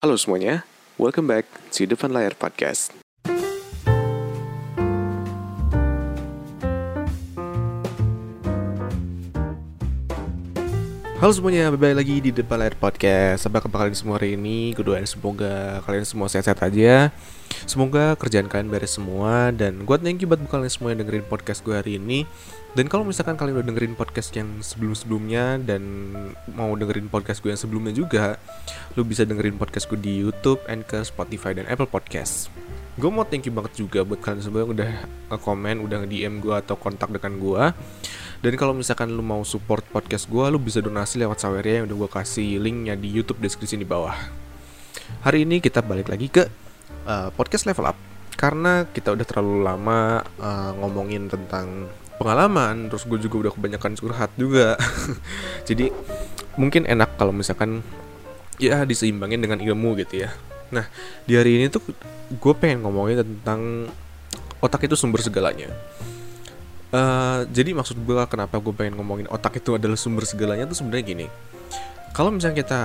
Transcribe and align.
Halo 0.00 0.16
semuanya, 0.16 0.64
welcome 0.96 1.28
back 1.28 1.44
to 1.76 1.84
Depan 1.84 2.16
Layar 2.16 2.32
Podcast. 2.32 2.88
Halo 11.20 11.36
semuanya, 11.36 11.68
bye-bye 11.68 12.00
lagi 12.00 12.16
di 12.16 12.32
Depan 12.32 12.56
Layar 12.56 12.80
Podcast. 12.80 13.44
Apa 13.44 13.60
kabar 13.60 13.84
kalian 13.84 13.92
semua 13.92 14.16
hari 14.16 14.40
ini? 14.40 14.72
Kudoain 14.72 15.04
semoga 15.04 15.84
kalian 15.84 16.08
semua 16.08 16.32
sehat-sehat 16.32 16.64
aja. 16.64 17.12
Semoga 17.68 18.16
kerjaan 18.16 18.48
kalian 18.48 18.72
beres 18.72 18.96
semua 18.96 19.52
Dan 19.52 19.84
gue 19.84 19.96
thank 20.00 20.24
you 20.24 20.24
buat 20.24 20.40
kalian 20.40 20.72
semua 20.72 20.96
yang 20.96 21.04
dengerin 21.04 21.28
podcast 21.28 21.60
gue 21.60 21.76
hari 21.76 22.00
ini. 22.00 22.24
Dan 22.72 22.88
kalau 22.88 23.04
misalkan 23.04 23.36
kalian 23.36 23.60
udah 23.60 23.68
dengerin 23.68 24.00
podcast 24.00 24.32
yang 24.32 24.48
sebelum-sebelumnya 24.64 25.60
Dan 25.60 25.82
mau 26.56 26.72
dengerin 26.72 27.12
podcast 27.12 27.44
gue 27.44 27.52
yang 27.52 27.60
sebelumnya 27.60 27.92
juga 27.92 28.40
Lu 28.96 29.04
bisa 29.04 29.28
dengerin 29.28 29.60
podcast 29.60 29.92
gue 29.92 30.00
di 30.00 30.24
Youtube, 30.24 30.64
Anchor, 30.72 31.04
Spotify, 31.04 31.52
dan 31.52 31.68
Apple 31.68 31.92
Podcast. 31.92 32.48
Gue 32.96 33.12
mau 33.12 33.28
thank 33.28 33.44
you 33.44 33.52
banget 33.52 33.76
juga 33.76 34.08
buat 34.08 34.24
kalian 34.24 34.40
semua 34.40 34.64
yang 34.64 34.72
udah 34.72 34.90
nge-comment, 35.36 35.84
udah 35.84 35.96
nge-DM 36.00 36.40
gue 36.40 36.56
atau 36.56 36.80
kontak 36.80 37.12
dengan 37.12 37.36
gue 37.36 37.64
dan 38.40 38.56
kalau 38.56 38.72
misalkan 38.72 39.12
lu 39.12 39.20
mau 39.20 39.44
support 39.44 39.84
podcast 39.92 40.24
gue, 40.24 40.44
lu 40.48 40.56
bisa 40.56 40.80
donasi 40.80 41.20
lewat 41.20 41.44
Saweria 41.44 41.84
yang 41.84 41.92
udah 41.92 42.08
gue 42.08 42.10
kasih 42.16 42.56
linknya 42.56 42.96
di 42.96 43.12
YouTube 43.12 43.36
deskripsi 43.36 43.76
di 43.76 43.84
bawah. 43.84 44.16
Hari 45.20 45.44
ini 45.44 45.60
kita 45.60 45.84
balik 45.84 46.08
lagi 46.08 46.32
ke 46.32 46.48
uh, 47.04 47.28
podcast 47.36 47.68
level 47.68 47.92
up 47.92 48.00
karena 48.40 48.88
kita 48.88 49.12
udah 49.12 49.26
terlalu 49.28 49.60
lama 49.60 50.24
uh, 50.40 50.72
ngomongin 50.80 51.28
tentang 51.28 51.92
pengalaman, 52.16 52.88
terus 52.88 53.04
gue 53.04 53.20
juga 53.20 53.48
udah 53.48 53.52
kebanyakan 53.52 53.92
curhat 54.00 54.32
juga. 54.40 54.80
Jadi 55.68 55.92
mungkin 56.56 56.88
enak 56.88 57.20
kalau 57.20 57.36
misalkan 57.36 57.84
ya 58.56 58.88
diseimbangin 58.88 59.44
dengan 59.44 59.60
ilmu 59.60 60.00
gitu 60.00 60.24
ya. 60.24 60.32
Nah 60.72 60.88
di 61.28 61.36
hari 61.36 61.60
ini 61.60 61.68
tuh 61.68 61.84
gue 62.32 62.54
pengen 62.56 62.88
ngomongin 62.88 63.20
tentang 63.20 63.92
otak 64.64 64.88
itu 64.88 64.96
sumber 64.96 65.20
segalanya 65.20 65.68
Uh, 66.90 67.46
jadi 67.54 67.70
maksud 67.70 68.02
gue 68.02 68.18
kenapa 68.26 68.58
gue 68.58 68.74
pengen 68.74 68.98
ngomongin 68.98 69.30
otak 69.30 69.62
itu 69.62 69.78
adalah 69.78 69.94
sumber 69.94 70.26
segalanya 70.26 70.66
tuh 70.66 70.82
sebenarnya 70.82 71.04
gini. 71.06 71.26
Kalau 72.10 72.34
misalnya 72.34 72.66
kita 72.66 72.82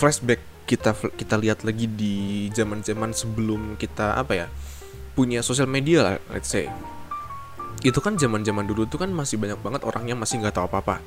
flashback 0.00 0.40
kita 0.64 0.96
kita 0.96 1.36
lihat 1.36 1.68
lagi 1.68 1.84
di 1.84 2.48
zaman-zaman 2.52 3.12
sebelum 3.12 3.76
kita 3.76 4.16
apa 4.16 4.32
ya 4.44 4.46
punya 5.12 5.44
sosial 5.44 5.68
media 5.68 6.00
lah, 6.00 6.16
let's 6.32 6.48
say. 6.48 6.64
Itu 7.84 8.00
kan 8.00 8.16
zaman-zaman 8.16 8.64
dulu 8.64 8.88
tuh 8.88 9.04
kan 9.04 9.12
masih 9.12 9.36
banyak 9.36 9.60
banget 9.60 9.84
orang 9.84 10.08
yang 10.08 10.16
masih 10.16 10.40
nggak 10.40 10.56
tahu 10.56 10.64
apa-apa. 10.72 11.04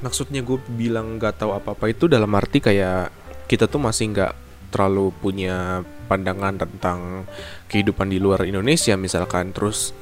Maksudnya 0.00 0.40
gue 0.40 0.58
bilang 0.72 1.20
nggak 1.20 1.44
tahu 1.44 1.52
apa-apa 1.52 1.92
itu 1.92 2.08
dalam 2.08 2.32
arti 2.32 2.64
kayak 2.64 3.12
kita 3.52 3.68
tuh 3.68 3.84
masih 3.84 4.16
nggak 4.16 4.32
terlalu 4.72 5.12
punya 5.20 5.84
pandangan 6.08 6.56
tentang 6.56 7.28
kehidupan 7.68 8.08
di 8.08 8.16
luar 8.16 8.48
Indonesia 8.48 8.96
misalkan 8.96 9.52
terus 9.52 9.92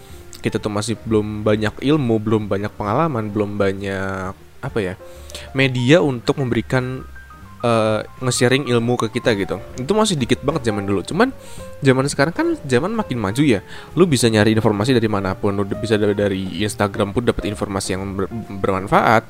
kita 0.40 0.56
tuh 0.58 0.72
masih 0.72 0.96
belum 1.04 1.44
banyak 1.44 1.84
ilmu, 1.84 2.16
belum 2.18 2.48
banyak 2.48 2.72
pengalaman, 2.74 3.28
belum 3.30 3.60
banyak 3.60 4.32
apa 4.60 4.78
ya 4.80 4.94
media 5.56 6.04
untuk 6.04 6.36
memberikan 6.36 7.04
uh, 7.64 8.00
nge-sharing 8.20 8.68
ilmu 8.68 8.96
ke 9.00 9.20
kita 9.20 9.36
gitu. 9.36 9.60
Itu 9.76 9.92
masih 9.96 10.16
dikit 10.16 10.40
banget 10.44 10.68
zaman 10.68 10.84
dulu. 10.84 11.04
Cuman 11.04 11.32
zaman 11.80 12.06
sekarang 12.08 12.34
kan 12.34 12.46
zaman 12.64 12.92
makin 12.92 13.16
maju 13.20 13.42
ya. 13.44 13.60
Lu 13.96 14.04
bisa 14.04 14.28
nyari 14.28 14.52
informasi 14.56 14.96
dari 14.96 15.08
mana 15.08 15.36
pun. 15.36 15.56
Lu 15.56 15.64
bisa 15.64 15.96
dari 15.96 16.64
Instagram 16.64 17.12
pun 17.16 17.24
dapat 17.24 17.48
informasi 17.48 17.96
yang 17.96 18.02
ber 18.16 18.26
bermanfaat. 18.60 19.24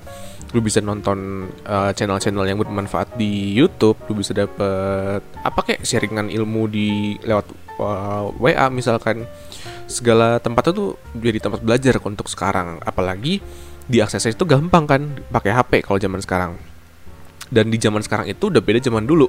Lu 0.50 0.58
bisa 0.58 0.82
nonton 0.82 1.50
channel 1.62 1.94
channel-channel 1.94 2.44
yang 2.46 2.58
bermanfaat 2.58 3.14
di 3.14 3.54
YouTube. 3.54 3.98
Lu 4.10 4.18
bisa 4.18 4.34
dapat 4.34 5.22
apa 5.42 5.60
kayak 5.62 5.86
sharingan 5.86 6.26
ilmu 6.30 6.66
di 6.66 7.14
lewat 7.22 7.46
uh, 7.80 8.30
eh, 8.30 8.54
WA 8.54 8.66
misalkan 8.68 9.24
segala 9.90 10.38
tempat 10.38 10.70
itu 10.70 10.94
jadi 11.18 11.42
tempat 11.42 11.60
belajar 11.66 11.98
untuk 12.06 12.30
sekarang 12.30 12.78
apalagi 12.86 13.42
diakses 13.90 14.30
itu 14.30 14.46
gampang 14.46 14.86
kan 14.86 15.02
pakai 15.34 15.50
HP 15.50 15.82
kalau 15.82 15.98
zaman 15.98 16.22
sekarang 16.22 16.54
dan 17.50 17.68
di 17.68 17.76
zaman 17.76 18.00
sekarang 18.00 18.30
itu 18.30 18.48
udah 18.48 18.62
beda 18.62 18.80
zaman 18.80 19.04
dulu. 19.04 19.26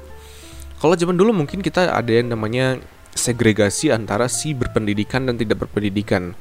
Kalau 0.78 0.98
zaman 0.98 1.14
dulu 1.14 1.34
mungkin 1.34 1.62
kita 1.62 1.94
ada 1.94 2.10
yang 2.10 2.34
namanya 2.34 2.82
segregasi 3.14 3.92
antara 3.92 4.26
si 4.32 4.56
berpendidikan 4.56 5.28
dan 5.28 5.36
tidak 5.38 5.68
berpendidikan. 5.68 6.34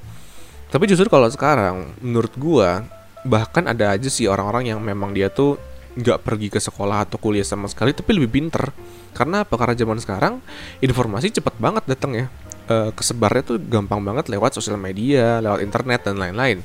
Tapi 0.70 0.84
justru 0.86 1.10
kalau 1.10 1.26
sekarang 1.26 1.98
menurut 1.98 2.30
gua 2.38 2.86
bahkan 3.26 3.68
ada 3.68 3.92
aja 3.92 4.08
sih 4.08 4.24
orang-orang 4.30 4.72
yang 4.72 4.80
memang 4.80 5.12
dia 5.12 5.28
tuh 5.28 5.60
nggak 5.90 6.22
pergi 6.22 6.48
ke 6.48 6.62
sekolah 6.62 7.04
atau 7.04 7.18
kuliah 7.18 7.44
sama 7.44 7.66
sekali 7.66 7.90
tapi 7.90 8.14
lebih 8.16 8.30
pinter. 8.30 8.70
Karena 9.10 9.42
apa? 9.42 9.58
Karena 9.58 9.74
zaman 9.74 9.98
sekarang 9.98 10.34
informasi 10.78 11.34
cepat 11.34 11.58
banget 11.58 11.84
datang 11.90 12.14
ya. 12.14 12.26
Uh, 12.70 12.94
kesebarnya 12.94 13.42
tuh 13.42 13.58
gampang 13.58 13.98
banget 13.98 14.30
lewat 14.30 14.54
sosial 14.54 14.78
media, 14.78 15.42
lewat 15.42 15.66
internet 15.66 16.06
dan 16.06 16.22
lain-lain. 16.22 16.62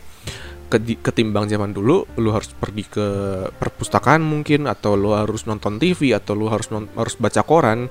Ketimbang 0.72 1.46
zaman 1.46 1.72
dulu, 1.72 2.04
lu 2.18 2.30
harus 2.34 2.52
pergi 2.52 2.84
ke 2.90 3.08
perpustakaan 3.54 4.20
mungkin, 4.26 4.66
atau 4.66 4.98
lu 4.98 5.14
harus 5.14 5.46
nonton 5.46 5.78
TV, 5.78 6.12
atau 6.12 6.34
lu 6.34 6.50
harus 6.50 6.68
harus 6.72 7.16
baca 7.16 7.42
koran, 7.46 7.88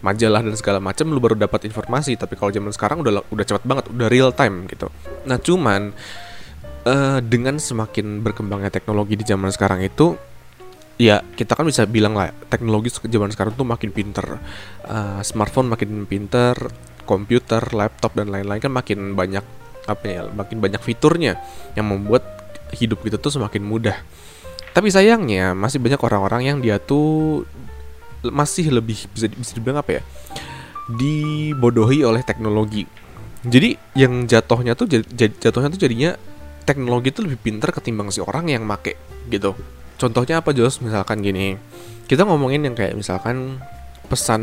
majalah 0.00 0.40
dan 0.40 0.56
segala 0.56 0.80
macam, 0.80 1.12
lu 1.12 1.20
baru 1.20 1.36
dapat 1.36 1.68
informasi. 1.68 2.16
Tapi 2.16 2.34
kalau 2.34 2.50
zaman 2.50 2.72
sekarang 2.72 3.04
udah 3.04 3.28
udah 3.28 3.44
cepat 3.44 3.64
banget, 3.68 3.84
udah 3.92 4.08
real 4.08 4.32
time 4.32 4.64
gitu. 4.66 4.88
Nah 5.28 5.36
cuman 5.36 5.92
uh, 6.88 7.18
dengan 7.24 7.56
semakin 7.60 8.20
berkembangnya 8.24 8.72
teknologi 8.72 9.16
di 9.16 9.24
zaman 9.24 9.50
sekarang 9.52 9.84
itu 9.84 10.16
ya 10.94 11.18
kita 11.34 11.58
kan 11.58 11.66
bisa 11.66 11.90
bilang 11.90 12.14
lah 12.14 12.30
teknologi 12.46 12.86
zaman 12.86 13.26
sekarang 13.34 13.58
tuh 13.58 13.66
makin 13.66 13.90
pinter 13.90 14.38
uh, 14.86 15.18
smartphone 15.26 15.66
makin 15.66 16.06
pinter 16.06 16.54
komputer, 17.04 17.60
laptop 17.76 18.16
dan 18.16 18.32
lain-lain 18.32 18.60
kan 18.64 18.72
makin 18.72 19.12
banyak 19.12 19.44
apa 19.84 20.04
ya, 20.04 20.20
makin 20.32 20.60
banyak 20.60 20.80
fiturnya 20.80 21.40
yang 21.76 21.88
membuat 21.88 22.24
hidup 22.72 23.04
kita 23.04 23.20
tuh 23.20 23.32
semakin 23.32 23.62
mudah. 23.62 23.96
Tapi 24.74 24.90
sayangnya 24.90 25.54
masih 25.54 25.78
banyak 25.78 26.00
orang-orang 26.02 26.42
yang 26.50 26.58
dia 26.58 26.82
tuh 26.82 27.46
masih 28.24 28.72
lebih 28.72 29.06
bisa 29.12 29.28
bisa 29.30 29.52
dibilang 29.54 29.84
apa 29.84 30.00
ya? 30.00 30.02
dibodohi 30.84 32.04
oleh 32.04 32.20
teknologi. 32.20 32.84
Jadi 33.44 33.76
yang 33.96 34.24
jatuhnya 34.28 34.76
tuh 34.76 34.88
jatuhnya 35.16 35.68
tuh 35.72 35.80
jadinya 35.80 36.16
teknologi 36.64 37.12
itu 37.12 37.20
lebih 37.24 37.40
pintar 37.40 37.72
ketimbang 37.72 38.08
si 38.12 38.20
orang 38.20 38.48
yang 38.52 38.64
make 38.64 38.96
gitu. 39.28 39.56
Contohnya 39.96 40.40
apa 40.44 40.52
Jos? 40.52 40.80
Misalkan 40.80 41.24
gini. 41.24 41.56
Kita 42.04 42.28
ngomongin 42.28 42.68
yang 42.68 42.76
kayak 42.76 42.96
misalkan 42.96 43.60
pesan 44.04 44.42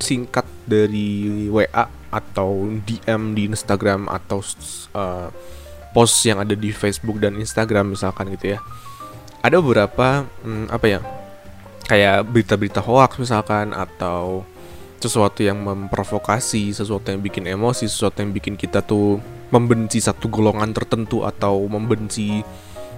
singkat 0.00 0.48
dari 0.64 1.48
WA 1.52 1.84
atau 2.16 2.72
DM 2.88 3.36
di 3.36 3.52
Instagram 3.52 4.08
atau 4.08 4.40
uh, 4.96 5.28
post 5.92 6.24
yang 6.24 6.40
ada 6.40 6.56
di 6.56 6.72
Facebook 6.72 7.20
dan 7.20 7.36
Instagram 7.36 7.92
misalkan 7.92 8.32
gitu 8.32 8.56
ya. 8.56 8.58
Ada 9.44 9.60
beberapa 9.60 10.24
hmm, 10.24 10.72
apa 10.72 10.86
ya? 10.88 11.00
Kayak 11.86 12.26
berita-berita 12.26 12.80
hoax 12.82 13.20
misalkan 13.20 13.76
atau 13.76 14.42
sesuatu 14.96 15.44
yang 15.44 15.60
memprovokasi, 15.60 16.72
sesuatu 16.74 17.12
yang 17.12 17.22
bikin 17.22 17.46
emosi, 17.46 17.86
sesuatu 17.86 18.24
yang 18.24 18.32
bikin 18.34 18.58
kita 18.58 18.82
tuh 18.82 19.22
membenci 19.54 20.02
satu 20.02 20.26
golongan 20.26 20.74
tertentu 20.74 21.22
atau 21.22 21.62
membenci 21.70 22.42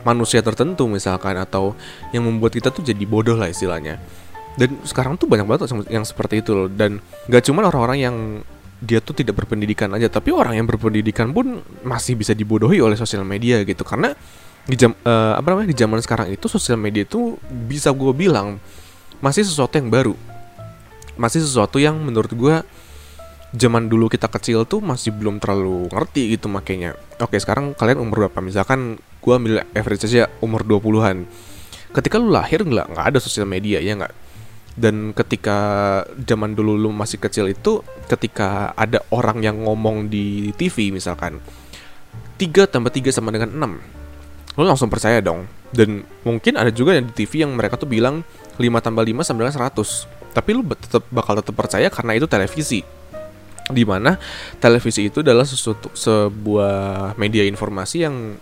manusia 0.06 0.40
tertentu 0.40 0.88
misalkan 0.88 1.36
atau 1.36 1.76
yang 2.14 2.24
membuat 2.24 2.56
kita 2.56 2.72
tuh 2.72 2.80
jadi 2.80 3.04
bodoh 3.04 3.36
lah 3.36 3.50
istilahnya 3.50 4.00
dan 4.58 4.74
sekarang 4.82 5.14
tuh 5.14 5.30
banyak 5.30 5.46
banget 5.46 5.70
yang, 5.86 6.02
seperti 6.02 6.42
itu 6.42 6.50
loh 6.50 6.66
dan 6.66 6.98
gak 7.30 7.46
cuma 7.46 7.62
orang-orang 7.62 7.98
yang 8.02 8.16
dia 8.78 9.02
tuh 9.02 9.10
tidak 9.10 9.34
berpendidikan 9.42 9.90
aja 9.90 10.06
tapi 10.06 10.30
orang 10.30 10.54
yang 10.54 10.66
berpendidikan 10.66 11.34
pun 11.34 11.58
masih 11.82 12.14
bisa 12.14 12.30
dibodohi 12.32 12.78
oleh 12.78 12.94
sosial 12.94 13.26
media 13.26 13.62
gitu. 13.66 13.82
Karena 13.82 14.14
di 14.68 14.76
jam 14.76 14.92
uh, 14.92 15.34
apa 15.34 15.46
namanya 15.50 15.72
di 15.72 15.78
zaman 15.78 15.98
sekarang 15.98 16.28
itu 16.30 16.46
sosial 16.46 16.76
media 16.76 17.02
itu 17.02 17.34
bisa 17.46 17.90
gue 17.90 18.12
bilang 18.14 18.62
masih 19.18 19.42
sesuatu 19.42 19.74
yang 19.76 19.90
baru. 19.90 20.14
Masih 21.18 21.42
sesuatu 21.42 21.82
yang 21.82 21.98
menurut 21.98 22.30
gue 22.30 22.54
zaman 23.56 23.90
dulu 23.90 24.06
kita 24.06 24.28
kecil 24.30 24.68
tuh 24.68 24.78
masih 24.78 25.10
belum 25.10 25.42
terlalu 25.42 25.90
ngerti 25.90 26.38
gitu 26.38 26.46
makanya. 26.46 26.94
Oke 27.18 27.40
sekarang 27.42 27.74
kalian 27.74 27.98
umur 27.98 28.28
berapa? 28.28 28.38
Misalkan 28.38 29.02
gue 29.18 29.32
ambil 29.34 29.66
average 29.74 30.06
aja 30.06 30.30
umur 30.38 30.62
20-an 30.62 31.26
ketika 31.92 32.20
lu 32.20 32.28
lahir 32.28 32.60
nggak 32.62 32.94
nggak 32.94 33.06
ada 33.14 33.18
sosial 33.18 33.48
media 33.48 33.80
ya 33.80 33.96
nggak 33.96 34.12
dan 34.78 35.10
ketika 35.10 35.58
zaman 36.22 36.54
dulu 36.54 36.78
lu 36.78 36.90
masih 36.94 37.18
kecil 37.18 37.50
itu 37.50 37.82
ketika 38.06 38.70
ada 38.78 39.02
orang 39.10 39.42
yang 39.42 39.66
ngomong 39.66 40.06
di 40.06 40.54
TV 40.54 40.94
misalkan 40.94 41.42
3 42.38 42.70
tambah 42.70 42.94
3 42.94 43.10
sama 43.10 43.34
dengan 43.34 43.50
6 43.50 43.98
lu 44.58 44.66
langsung 44.66 44.90
percaya 44.90 45.22
dong. 45.22 45.46
Dan 45.70 46.02
mungkin 46.26 46.58
ada 46.58 46.72
juga 46.74 46.98
yang 46.98 47.06
di 47.06 47.14
TV 47.14 47.46
yang 47.46 47.54
mereka 47.54 47.78
tuh 47.78 47.86
bilang 47.86 48.26
5 48.58 48.66
tambah 48.82 49.04
5 49.06 49.22
sama 49.22 49.46
dengan 49.46 49.54
100 49.54 50.18
tapi 50.34 50.54
lu 50.54 50.62
tetap 50.70 51.02
bakal 51.10 51.34
tetap 51.40 51.54
percaya 51.56 51.88
karena 51.90 52.14
itu 52.14 52.26
televisi. 52.30 52.80
Di 53.68 53.84
mana 53.84 54.16
televisi 54.62 55.10
itu 55.10 55.20
adalah 55.20 55.44
sesuatu 55.44 55.92
sebuah 55.92 57.14
media 57.20 57.44
informasi 57.44 57.96
yang 58.06 58.38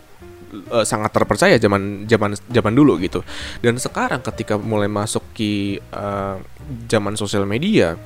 uh, 0.72 0.84
sangat 0.86 1.12
terpercaya 1.12 1.56
zaman 1.60 2.04
zaman 2.08 2.36
zaman 2.48 2.72
dulu 2.72 2.96
gitu 3.02 3.20
dan 3.60 3.76
sekarang 3.76 4.20
ketika 4.24 4.56
mulai 4.56 4.88
masuk 4.88 5.22
ke 5.36 5.80
uh, 5.92 6.40
zaman 6.88 7.14
sosial 7.14 7.44
media 7.44 7.96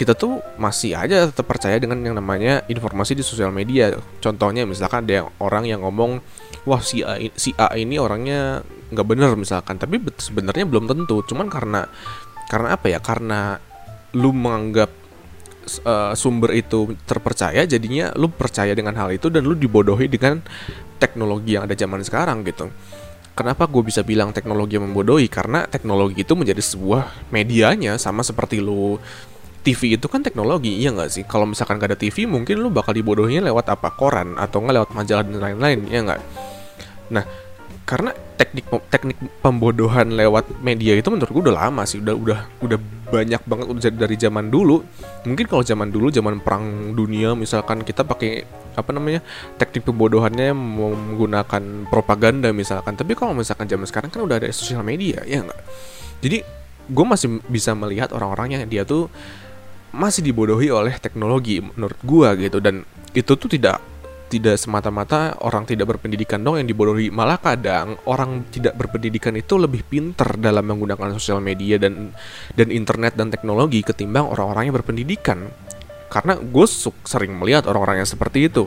kita 0.00 0.16
tuh 0.16 0.40
masih 0.56 0.96
aja 0.96 1.28
tetap 1.28 1.44
percaya 1.44 1.76
dengan 1.76 2.00
yang 2.00 2.16
namanya 2.16 2.64
informasi 2.72 3.12
di 3.12 3.20
sosial 3.20 3.52
media. 3.52 3.92
Contohnya 4.24 4.64
misalkan 4.64 5.04
ada 5.04 5.28
orang 5.44 5.68
yang 5.68 5.84
ngomong, 5.84 6.24
wah 6.64 6.80
si 6.80 7.04
A, 7.04 7.20
si 7.36 7.52
A 7.60 7.76
ini 7.76 8.00
orangnya 8.00 8.64
nggak 8.64 9.04
bener 9.04 9.36
misalkan, 9.36 9.76
tapi 9.76 10.00
sebenarnya 10.16 10.64
belum 10.64 10.88
tentu. 10.88 11.20
Cuman 11.28 11.52
karena 11.52 11.84
karena 12.48 12.80
apa 12.80 12.88
ya? 12.88 12.96
Karena 13.04 13.60
lu 14.16 14.32
menganggap 14.32 14.88
uh, 15.84 16.12
sumber 16.16 16.56
itu 16.56 16.96
terpercaya, 17.04 17.64
jadinya 17.64 18.12
lu 18.16 18.28
percaya 18.32 18.72
dengan 18.72 18.96
hal 18.96 19.12
itu 19.14 19.28
dan 19.28 19.44
lu 19.46 19.54
dibodohi 19.54 20.06
dengan 20.10 20.40
teknologi 21.00 21.56
yang 21.56 21.64
ada 21.64 21.76
zaman 21.76 22.04
sekarang 22.04 22.44
gitu. 22.44 22.68
Kenapa 23.32 23.64
gue 23.64 23.80
bisa 23.80 24.04
bilang 24.04 24.36
teknologi 24.36 24.76
yang 24.76 24.84
membodohi? 24.90 25.30
Karena 25.30 25.64
teknologi 25.64 26.20
itu 26.20 26.36
menjadi 26.36 26.60
sebuah 26.60 27.32
medianya 27.32 27.96
sama 27.96 28.20
seperti 28.20 28.60
lu 28.60 29.00
TV 29.60 30.00
itu 30.00 30.08
kan 30.08 30.24
teknologi, 30.24 30.80
iya 30.80 30.88
nggak 30.92 31.10
sih? 31.12 31.24
Kalau 31.28 31.44
misalkan 31.44 31.76
gak 31.76 31.92
ada 31.92 31.98
TV, 32.00 32.24
mungkin 32.24 32.64
lu 32.64 32.72
bakal 32.72 32.96
dibodohnya 32.96 33.44
lewat 33.44 33.68
apa? 33.76 33.92
Koran 33.92 34.40
atau 34.40 34.64
nggak 34.64 34.76
lewat 34.76 34.90
majalah 34.96 35.24
dan 35.24 35.36
lain-lain, 35.36 35.80
iya 35.92 36.00
nggak? 36.00 36.20
Nah, 37.12 37.24
karena 37.84 38.10
teknik 38.40 38.66
teknik 38.88 39.18
pembodohan 39.44 40.16
lewat 40.16 40.64
media 40.64 40.96
itu 40.96 41.12
menurut 41.12 41.28
gue 41.28 41.42
udah 41.50 41.56
lama 41.68 41.82
sih, 41.84 42.00
udah 42.00 42.14
udah 42.16 42.38
udah 42.64 42.78
banyak 43.10 43.42
banget 43.44 43.66
udah 43.66 43.92
dari 44.06 44.16
zaman 44.16 44.48
dulu. 44.48 44.86
Mungkin 45.26 45.46
kalau 45.50 45.66
zaman 45.66 45.90
dulu, 45.90 46.08
zaman 46.14 46.38
perang 46.40 46.94
dunia, 46.94 47.34
misalkan 47.34 47.82
kita 47.82 48.06
pakai 48.06 48.46
apa 48.78 48.90
namanya 48.94 49.20
teknik 49.58 49.84
pembodohannya 49.84 50.54
menggunakan 50.54 51.90
propaganda 51.90 52.54
misalkan. 52.54 52.94
Tapi 52.94 53.18
kalau 53.18 53.34
misalkan 53.34 53.66
zaman 53.66 53.84
sekarang 53.90 54.08
kan 54.14 54.22
udah 54.22 54.38
ada 54.38 54.48
sosial 54.54 54.86
media, 54.86 55.20
ya 55.26 55.42
nggak? 55.42 55.60
Jadi 56.22 56.38
gue 56.90 57.06
masih 57.06 57.42
bisa 57.46 57.74
melihat 57.74 58.10
orang-orangnya 58.14 58.66
dia 58.66 58.82
tuh 58.82 59.10
masih 59.90 60.22
dibodohi 60.22 60.70
oleh 60.70 60.94
teknologi 61.02 61.58
menurut 61.58 61.98
gua 62.06 62.38
gitu 62.38 62.62
dan 62.62 62.86
itu 63.10 63.34
tuh 63.34 63.50
tidak 63.50 63.82
tidak 64.30 64.56
semata-mata 64.62 65.34
orang 65.42 65.66
tidak 65.66 65.90
berpendidikan 65.90 66.38
dong 66.38 66.62
yang 66.62 66.68
dibodohi 66.70 67.10
malah 67.10 67.42
kadang 67.42 67.98
orang 68.06 68.46
tidak 68.54 68.78
berpendidikan 68.78 69.34
itu 69.34 69.58
lebih 69.58 69.82
pinter 69.82 70.38
dalam 70.38 70.62
menggunakan 70.70 71.10
sosial 71.18 71.42
media 71.42 71.82
dan 71.82 72.14
dan 72.54 72.70
internet 72.70 73.18
dan 73.18 73.34
teknologi 73.34 73.82
ketimbang 73.82 74.30
orang-orang 74.30 74.70
yang 74.70 74.76
berpendidikan. 74.78 75.50
Karena 76.10 76.38
gue 76.38 76.66
sering 77.06 77.34
melihat 77.38 77.66
orang-orang 77.70 78.02
yang 78.02 78.10
seperti 78.10 78.50
itu. 78.50 78.66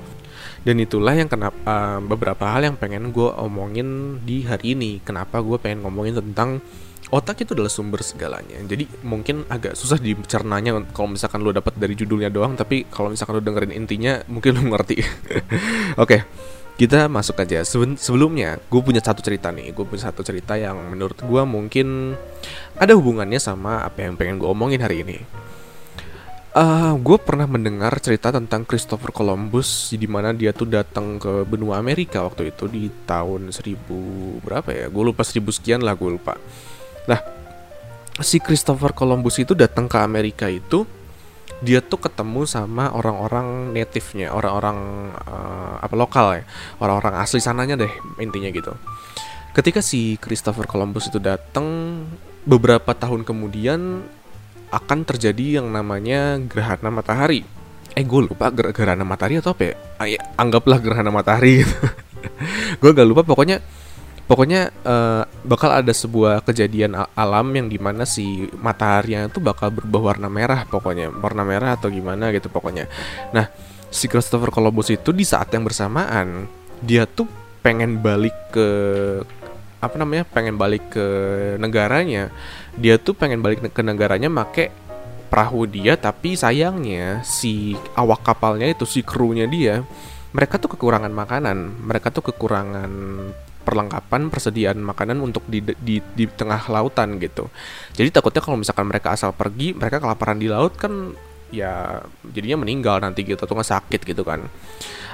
Dan 0.63 0.79
itulah 0.79 1.11
yang 1.11 1.27
kenapa 1.27 1.59
uh, 1.67 1.99
beberapa 1.99 2.47
hal 2.47 2.63
yang 2.63 2.79
pengen 2.79 3.11
gue 3.11 3.27
omongin 3.35 4.19
di 4.23 4.47
hari 4.47 4.79
ini. 4.79 5.03
Kenapa 5.03 5.43
gue 5.43 5.59
pengen 5.59 5.83
ngomongin 5.83 6.23
tentang 6.23 6.63
otak 7.13 7.45
itu 7.45 7.53
adalah 7.53 7.69
sumber 7.69 8.01
segalanya. 8.01 8.57
Jadi 8.65 9.05
mungkin 9.05 9.45
agak 9.45 9.77
susah 9.77 10.01
dicernanya 10.01 10.81
kalau 10.89 11.13
misalkan 11.13 11.45
lu 11.45 11.53
dapat 11.53 11.77
dari 11.77 11.93
judulnya 11.93 12.33
doang, 12.33 12.57
tapi 12.57 12.89
kalau 12.89 13.13
misalkan 13.13 13.37
lu 13.37 13.43
dengerin 13.45 13.69
intinya 13.77 14.25
mungkin 14.25 14.57
lu 14.57 14.73
ngerti. 14.73 14.97
Oke. 15.05 15.05
okay, 16.01 16.21
kita 16.73 17.05
masuk 17.05 17.37
aja. 17.37 17.61
Sebelumnya, 17.69 18.57
gue 18.57 18.81
punya 18.81 18.97
satu 18.97 19.21
cerita 19.21 19.53
nih. 19.53 19.69
Gue 19.77 19.85
punya 19.85 20.09
satu 20.09 20.25
cerita 20.25 20.57
yang 20.57 20.73
menurut 20.89 21.21
gue 21.21 21.41
mungkin 21.45 22.17
ada 22.73 22.97
hubungannya 22.97 23.37
sama 23.37 23.85
apa 23.85 24.09
yang 24.09 24.17
pengen 24.17 24.41
gue 24.41 24.49
omongin 24.49 24.81
hari 24.81 25.05
ini. 25.05 25.21
Uh, 26.53 26.93
gue 27.01 27.17
pernah 27.17 27.49
mendengar 27.49 27.97
cerita 27.97 28.29
tentang 28.29 28.61
Christopher 28.61 29.09
Columbus 29.09 29.89
di 29.97 30.05
mana 30.05 30.37
dia 30.37 30.53
tuh 30.53 30.69
datang 30.69 31.17
ke 31.17 31.49
benua 31.49 31.81
Amerika 31.81 32.21
waktu 32.21 32.53
itu 32.53 32.69
di 32.69 32.93
tahun 33.09 33.49
1000 33.49 33.89
berapa 34.41 34.69
ya? 34.69 34.85
Gue 34.89 35.03
lupa 35.09 35.25
1000 35.25 35.41
sekian 35.49 35.81
lah 35.81 35.97
gue 35.97 36.09
lupa. 36.13 36.37
Nah, 37.09 37.19
si 38.21 38.39
Christopher 38.39 38.93
Columbus 38.93 39.41
itu 39.41 39.57
datang 39.57 39.89
ke 39.89 39.97
Amerika 39.99 40.47
itu 40.47 40.85
dia 41.63 41.79
tuh 41.79 41.99
ketemu 41.99 42.43
sama 42.43 42.91
orang-orang 42.91 43.71
native-nya, 43.71 44.35
orang-orang 44.35 44.77
uh, 45.23 45.79
apa 45.79 45.95
lokal 45.95 46.25
ya, 46.39 46.43
orang-orang 46.83 47.15
asli 47.23 47.39
sananya 47.39 47.79
deh 47.79 47.93
intinya 48.19 48.51
gitu. 48.51 48.75
Ketika 49.55 49.79
si 49.79 50.19
Christopher 50.19 50.67
Columbus 50.67 51.07
itu 51.07 51.23
datang, 51.23 52.01
beberapa 52.43 52.91
tahun 52.91 53.23
kemudian 53.23 54.03
akan 54.73 54.99
terjadi 55.05 55.61
yang 55.61 55.71
namanya 55.71 56.41
gerhana 56.41 56.89
matahari. 56.89 57.45
Eh 57.93 58.01
gue 58.01 58.21
lupa 58.25 58.49
ger 58.49 58.73
gerhana 58.73 59.05
matahari 59.05 59.37
atau 59.37 59.53
apa 59.53 59.63
ya? 59.71 59.73
Ah, 60.01 60.07
ya 60.09 60.19
anggaplah 60.35 60.81
gerhana 60.81 61.13
matahari 61.13 61.61
gitu. 61.61 61.77
gue 62.81 62.89
gak 62.91 63.07
lupa 63.07 63.21
pokoknya 63.21 63.61
pokoknya 64.23 64.71
uh, 64.87 65.23
bakal 65.43 65.69
ada 65.71 65.91
sebuah 65.91 66.43
kejadian 66.47 66.95
alam 67.13 67.47
yang 67.51 67.67
di 67.67 67.77
mana 67.77 68.07
si 68.07 68.47
mataharinya 68.55 69.27
itu 69.27 69.43
bakal 69.43 69.69
berubah 69.69 70.15
warna 70.15 70.27
merah 70.31 70.63
pokoknya. 70.67 71.11
Warna 71.11 71.43
merah 71.43 71.75
atau 71.75 71.91
gimana 71.91 72.31
gitu 72.31 72.47
pokoknya. 72.47 72.87
Nah 73.35 73.51
si 73.93 74.07
Christopher 74.09 74.49
Columbus 74.49 74.89
itu 74.89 75.11
di 75.13 75.27
saat 75.27 75.51
yang 75.53 75.67
bersamaan 75.67 76.49
dia 76.81 77.05
tuh 77.05 77.29
pengen 77.63 78.01
balik 78.03 78.35
ke 78.51 78.67
apa 79.83 79.95
namanya 79.99 80.23
pengen 80.23 80.55
balik 80.55 80.95
ke 80.95 81.07
negaranya. 81.59 82.31
Dia 82.79 82.95
tuh 82.95 83.13
pengen 83.13 83.43
balik 83.43 83.67
ke 83.69 83.81
negaranya 83.83 84.31
make 84.31 84.71
perahu 85.27 85.65
dia 85.65 85.97
tapi 85.97 86.37
sayangnya 86.37 87.25
si 87.25 87.73
awak 87.97 88.21
kapalnya 88.21 88.69
itu 88.69 88.85
si 88.85 89.01
krunya 89.01 89.49
dia 89.49 89.81
mereka 90.33 90.57
tuh 90.57 90.73
kekurangan 90.73 91.13
makanan. 91.13 91.85
Mereka 91.85 92.09
tuh 92.09 92.33
kekurangan 92.33 92.89
perlengkapan 93.63 94.27
persediaan 94.27 94.79
makanan 94.83 95.23
untuk 95.23 95.47
di, 95.47 95.63
di 95.63 96.03
di 96.03 96.25
tengah 96.27 96.67
lautan 96.67 97.17
gitu. 97.17 97.47
Jadi 97.95 98.11
takutnya 98.11 98.43
kalau 98.43 98.59
misalkan 98.59 98.85
mereka 98.85 99.15
asal 99.15 99.31
pergi, 99.31 99.71
mereka 99.73 100.03
kelaparan 100.03 100.37
di 100.37 100.51
laut 100.51 100.75
kan 100.75 101.15
ya 101.53 102.01
jadinya 102.33 102.65
meninggal 102.65 102.99
nanti 102.99 103.23
gitu 103.23 103.45
atau 103.45 103.55
nggak 103.55 103.71
sakit 103.71 104.01
gitu 104.03 104.21
kan. 104.27 104.43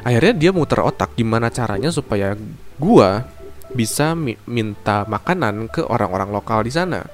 Akhirnya 0.01 0.33
dia 0.33 0.51
muter 0.55 0.81
otak 0.81 1.13
gimana 1.13 1.53
caranya 1.53 1.93
supaya 1.93 2.33
gua 2.79 3.27
bisa 3.69 4.17
mi 4.17 4.33
minta 4.49 5.05
makanan 5.05 5.69
ke 5.69 5.85
orang-orang 5.85 6.33
lokal 6.33 6.65
di 6.65 6.73
sana. 6.73 7.05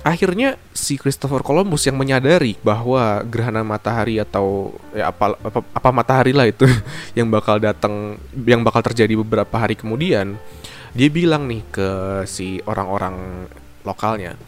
Akhirnya 0.00 0.56
si 0.72 0.96
Christopher 0.96 1.44
Columbus 1.44 1.84
yang 1.84 2.00
menyadari 2.00 2.56
bahwa 2.64 3.20
gerhana 3.28 3.60
matahari 3.60 4.16
atau 4.16 4.72
ya 4.96 5.12
apa 5.12 5.36
apa, 5.36 5.60
apa 5.60 5.90
matahari 5.92 6.32
lah 6.32 6.48
itu 6.48 6.64
yang 7.18 7.28
bakal 7.28 7.60
datang 7.60 8.16
yang 8.32 8.64
bakal 8.64 8.80
terjadi 8.80 9.12
beberapa 9.20 9.52
hari 9.60 9.76
kemudian, 9.76 10.40
dia 10.96 11.08
bilang 11.12 11.44
nih 11.44 11.60
ke 11.68 11.88
si 12.24 12.64
orang-orang 12.64 13.44
lokalnya, 13.84 14.40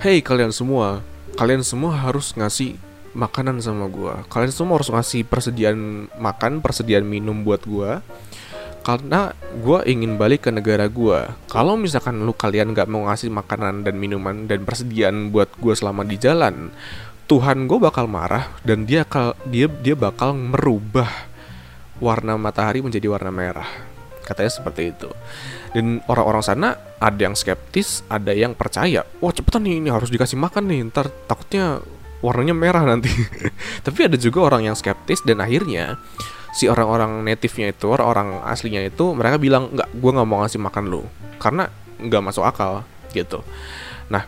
"Hey 0.00 0.24
kalian 0.24 0.48
semua, 0.48 1.04
kalian 1.36 1.60
semua 1.60 1.92
harus 1.92 2.32
ngasih 2.32 2.80
makanan 3.12 3.60
sama 3.60 3.92
gua. 3.92 4.24
Kalian 4.32 4.52
semua 4.52 4.80
harus 4.80 4.88
ngasih 4.88 5.28
persediaan 5.28 6.08
makan, 6.16 6.64
persediaan 6.64 7.04
minum 7.04 7.44
buat 7.44 7.60
gua." 7.68 8.00
Karena 8.86 9.34
gue 9.66 9.82
ingin 9.90 10.14
balik 10.14 10.46
ke 10.46 10.54
negara 10.54 10.86
gue. 10.86 11.26
Kalau 11.50 11.74
misalkan 11.74 12.22
lu 12.22 12.30
kalian 12.30 12.70
gak 12.70 12.86
mau 12.86 13.10
ngasih 13.10 13.34
makanan 13.34 13.82
dan 13.82 13.98
minuman 13.98 14.46
dan 14.46 14.62
persediaan 14.62 15.34
buat 15.34 15.50
gue 15.58 15.74
selama 15.74 16.06
di 16.06 16.14
jalan, 16.14 16.70
Tuhan 17.26 17.66
gue 17.66 17.82
bakal 17.82 18.06
marah 18.06 18.46
dan 18.62 18.86
dia 18.86 19.02
dia 19.50 19.66
dia 19.66 19.98
bakal 19.98 20.38
merubah 20.38 21.10
warna 21.98 22.38
matahari 22.38 22.78
menjadi 22.78 23.10
warna 23.10 23.34
merah. 23.34 23.66
Katanya 24.22 24.54
seperti 24.54 24.94
itu. 24.94 25.10
Dan 25.74 25.98
orang-orang 26.06 26.46
sana 26.46 26.68
ada 27.02 27.18
yang 27.18 27.34
skeptis, 27.34 28.06
ada 28.06 28.30
yang 28.30 28.54
percaya. 28.54 29.02
Wah 29.18 29.34
cepetan 29.34 29.66
nih 29.66 29.82
ini 29.82 29.90
harus 29.90 30.14
dikasih 30.14 30.38
makan 30.38 30.70
nih, 30.70 30.86
ntar 30.94 31.10
takutnya 31.26 31.82
warnanya 32.22 32.54
merah 32.54 32.86
nanti. 32.86 33.10
Tapi 33.86 34.06
ada 34.06 34.14
juga 34.14 34.46
orang 34.46 34.70
yang 34.70 34.78
skeptis 34.78 35.26
dan 35.26 35.42
akhirnya 35.42 35.98
si 36.56 36.72
orang-orang 36.72 37.20
native-nya 37.20 37.76
itu 37.76 37.84
orang-orang 37.92 38.40
aslinya 38.48 38.80
itu 38.80 39.12
mereka 39.12 39.36
bilang 39.36 39.68
nggak 39.76 39.92
gue 39.92 40.10
nggak 40.16 40.28
mau 40.28 40.40
ngasih 40.40 40.60
makan 40.64 40.84
lu. 40.88 41.02
Karena 41.36 41.68
nggak 42.00 42.22
masuk 42.24 42.48
akal 42.48 42.80
gitu. 43.12 43.44
Nah 44.08 44.24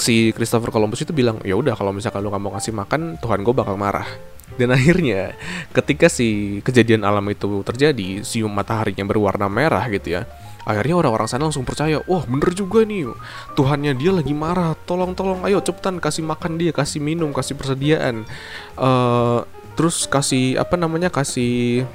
si 0.00 0.32
Christopher 0.32 0.72
Columbus 0.72 1.04
itu 1.04 1.12
bilang 1.12 1.36
ya 1.44 1.52
udah 1.52 1.76
kalau 1.76 1.92
misalkan 1.92 2.24
lu 2.24 2.32
nggak 2.32 2.40
mau 2.40 2.56
ngasih 2.56 2.72
makan 2.72 3.20
Tuhan 3.20 3.44
gue 3.44 3.52
bakal 3.52 3.76
marah. 3.76 4.08
Dan 4.56 4.72
akhirnya 4.72 5.36
ketika 5.76 6.08
si 6.08 6.58
kejadian 6.64 7.04
alam 7.04 7.28
itu 7.28 7.60
terjadi 7.60 8.24
si 8.24 8.40
mataharinya 8.40 9.04
berwarna 9.04 9.46
merah 9.52 9.84
gitu 9.92 10.16
ya 10.16 10.24
akhirnya 10.60 11.00
orang-orang 11.00 11.28
sana 11.28 11.48
langsung 11.48 11.64
percaya 11.64 12.04
wah 12.04 12.24
bener 12.28 12.52
juga 12.52 12.84
nih 12.84 13.08
Tuhannya 13.56 13.96
dia 13.96 14.12
lagi 14.12 14.36
marah 14.36 14.76
tolong 14.84 15.16
tolong 15.16 15.40
ayo 15.48 15.64
cepetan 15.64 15.96
kasih 15.98 16.24
makan 16.24 16.60
dia 16.60 16.72
kasih 16.72 17.00
minum 17.00 17.32
kasih 17.32 17.56
persediaan. 17.56 18.28
Uh, 18.76 19.44
terus 19.74 20.06
kasih 20.06 20.58
apa 20.58 20.74
namanya 20.74 21.08
kasih 21.10 21.86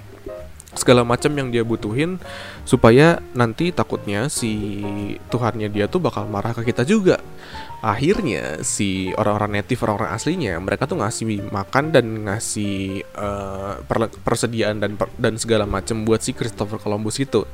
segala 0.76 1.08
macam 1.08 1.32
yang 1.34 1.50
dia 1.50 1.64
butuhin 1.64 2.20
supaya 2.68 3.24
nanti 3.32 3.72
takutnya 3.72 4.28
si 4.28 4.84
Tuhannya 5.32 5.72
dia 5.72 5.88
tuh 5.88 6.04
bakal 6.04 6.28
marah 6.28 6.52
ke 6.52 6.68
kita 6.68 6.84
juga. 6.84 7.18
Akhirnya 7.80 8.66
si 8.66 9.14
orang-orang 9.16 9.62
native 9.62 9.88
orang-orang 9.88 10.12
aslinya 10.12 10.54
mereka 10.60 10.84
tuh 10.90 11.00
ngasih 11.00 11.48
makan 11.50 11.96
dan 11.96 12.06
ngasih 12.28 13.06
uh, 13.16 13.80
persediaan 14.26 14.84
dan 14.84 15.00
dan 15.16 15.40
segala 15.40 15.64
macam 15.64 16.04
buat 16.04 16.20
si 16.20 16.36
Christopher 16.36 16.78
Columbus 16.82 17.24
itu. 17.24 17.48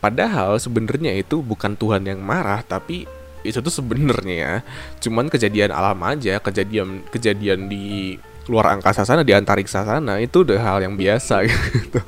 Padahal 0.00 0.56
sebenarnya 0.56 1.12
itu 1.16 1.40
bukan 1.44 1.76
Tuhan 1.76 2.08
yang 2.08 2.20
marah 2.24 2.62
tapi 2.64 3.04
itu 3.46 3.62
tuh 3.62 3.70
sebenarnya 3.70 4.34
ya 4.34 4.54
cuman 4.98 5.30
kejadian 5.30 5.70
alam 5.70 6.02
aja 6.02 6.42
kejadian 6.42 7.06
kejadian 7.14 7.70
di 7.70 8.18
luar 8.46 8.78
angkasa 8.78 9.02
sana 9.02 9.26
di 9.26 9.34
antariksa 9.34 9.82
sana 9.82 10.22
itu 10.22 10.46
udah 10.46 10.58
hal 10.62 10.78
yang 10.82 10.94
biasa 10.94 11.42
gitu. 11.48 12.00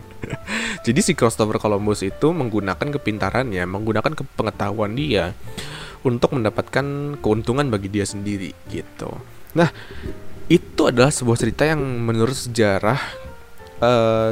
Jadi 0.84 1.00
si 1.02 1.12
Christopher 1.14 1.58
Columbus 1.58 2.04
itu 2.04 2.30
menggunakan 2.30 2.88
kepintarannya 2.94 3.64
menggunakan 3.64 4.12
pengetahuan 4.36 4.94
dia 4.94 5.34
untuk 6.06 6.36
mendapatkan 6.36 7.18
keuntungan 7.18 7.66
bagi 7.68 7.90
dia 7.90 8.06
sendiri 8.06 8.54
gitu. 8.70 9.10
Nah 9.58 9.68
itu 10.48 10.82
adalah 10.88 11.12
sebuah 11.12 11.36
cerita 11.36 11.68
yang 11.68 11.80
menurut 11.80 12.32
sejarah 12.32 13.00
uh, 13.82 14.30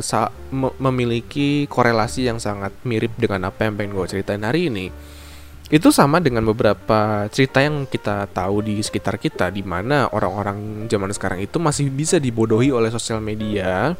memiliki 0.81 1.67
korelasi 1.69 2.31
yang 2.31 2.39
sangat 2.41 2.73
mirip 2.87 3.13
dengan 3.19 3.51
apa 3.51 3.67
yang 3.69 3.77
pengen 3.77 3.93
gue 3.95 4.07
ceritain 4.09 4.43
hari 4.43 4.73
ini 4.73 4.89
itu 5.67 5.91
sama 5.91 6.23
dengan 6.23 6.47
beberapa 6.47 7.27
cerita 7.27 7.59
yang 7.59 7.91
kita 7.91 8.31
tahu 8.31 8.63
di 8.63 8.79
sekitar 8.79 9.19
kita 9.19 9.51
di 9.51 9.67
mana 9.67 10.07
orang-orang 10.15 10.87
zaman 10.87 11.11
sekarang 11.11 11.43
itu 11.43 11.59
masih 11.59 11.91
bisa 11.91 12.23
dibodohi 12.23 12.71
oleh 12.71 12.87
sosial 12.95 13.19
media 13.19 13.99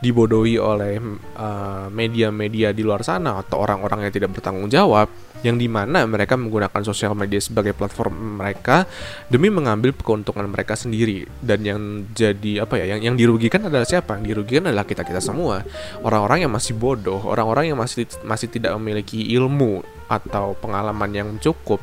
dibodohi 0.00 0.56
oleh 0.56 0.96
eh, 1.36 1.86
media-media 1.92 2.72
uh, 2.72 2.76
di 2.76 2.82
luar 2.84 3.04
sana 3.04 3.40
atau 3.40 3.60
orang-orang 3.60 4.08
yang 4.08 4.12
tidak 4.12 4.32
bertanggung 4.32 4.72
jawab 4.72 5.12
yang 5.40 5.56
di 5.56 5.66
mana 5.66 6.04
mereka 6.04 6.36
menggunakan 6.36 6.82
sosial 6.84 7.16
media 7.16 7.40
sebagai 7.40 7.72
platform 7.72 8.42
mereka 8.42 8.84
demi 9.32 9.48
mengambil 9.48 9.96
keuntungan 9.96 10.44
mereka 10.50 10.76
sendiri. 10.76 11.24
Dan 11.40 11.64
yang 11.64 11.80
jadi 12.12 12.68
apa 12.68 12.76
ya 12.76 12.96
yang 12.96 13.12
yang 13.12 13.16
dirugikan 13.16 13.64
adalah 13.64 13.88
siapa? 13.88 14.20
Yang 14.20 14.26
dirugikan 14.36 14.68
adalah 14.68 14.84
kita 14.84 15.06
kita 15.06 15.24
semua. 15.24 15.64
Orang-orang 16.04 16.44
yang 16.44 16.52
masih 16.52 16.76
bodoh 16.76 17.20
orang-orang 17.30 17.70
yang 17.70 17.78
masih 17.78 18.08
masih 18.26 18.50
tidak 18.50 18.74
memiliki 18.76 19.30
ilmu 19.38 19.80
atau 20.10 20.58
pengalaman 20.58 21.10
yang 21.14 21.28
cukup 21.38 21.78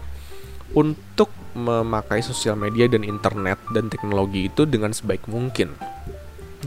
untuk 0.75 1.31
memakai 1.55 2.19
sosial 2.21 2.59
media 2.59 2.85
dan 2.91 3.01
internet 3.07 3.57
dan 3.71 3.87
teknologi 3.87 4.51
itu 4.51 4.67
dengan 4.67 4.91
sebaik 4.91 5.25
mungkin 5.31 5.73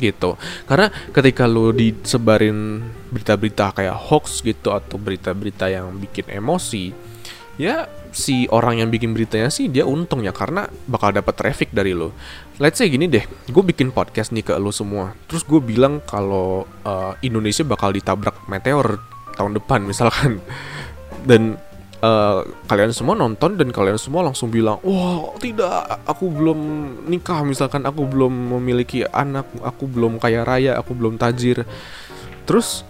gitu. 0.01 0.41
Karena 0.65 0.89
ketika 1.13 1.45
lu 1.45 1.77
disebarin 1.77 2.81
berita-berita 3.13 3.77
kayak 3.77 3.97
hoax 4.09 4.41
gitu 4.41 4.73
atau 4.73 4.97
berita-berita 4.97 5.69
yang 5.69 5.93
bikin 6.01 6.27
emosi 6.33 7.11
ya 7.61 7.85
si 8.11 8.49
orang 8.51 8.81
yang 8.83 8.89
bikin 8.89 9.13
beritanya 9.13 9.53
sih 9.53 9.69
dia 9.69 9.85
untung 9.87 10.25
ya 10.25 10.33
karena 10.33 10.67
bakal 10.89 11.13
dapat 11.13 11.37
traffic 11.37 11.71
dari 11.71 11.93
lo. 11.93 12.17
Let's 12.57 12.81
say 12.81 12.89
gini 12.89 13.09
deh, 13.09 13.25
gue 13.25 13.63
bikin 13.65 13.93
podcast 13.93 14.33
nih 14.33 14.45
ke 14.45 14.53
lo 14.57 14.73
semua, 14.73 15.17
terus 15.29 15.45
gue 15.45 15.61
bilang 15.61 16.05
kalau 16.05 16.69
uh, 16.85 17.13
Indonesia 17.25 17.65
bakal 17.65 17.93
ditabrak 17.93 18.37
meteor 18.49 19.01
tahun 19.37 19.57
depan 19.57 19.81
misalkan, 19.89 20.45
dan 21.25 21.57
uh, 22.01 22.45
kalian 22.67 22.93
semua 22.93 23.15
nonton 23.17 23.57
dan 23.57 23.69
kalian 23.71 24.01
semua 24.01 24.25
langsung 24.27 24.49
bilang 24.49 24.81
wah 24.85 25.33
tidak 25.39 26.01
aku 26.05 26.29
belum 26.33 26.59
nikah. 27.07 27.45
Misalkan 27.45 27.85
aku 27.85 28.05
belum 28.09 28.59
memiliki 28.59 29.05
anak 29.09 29.47
aku 29.61 29.87
belum 29.89 30.21
kaya 30.21 30.45
raya 30.45 30.77
aku 30.77 30.97
belum 30.97 31.21
tajir. 31.21 31.65
Terus 32.45 32.83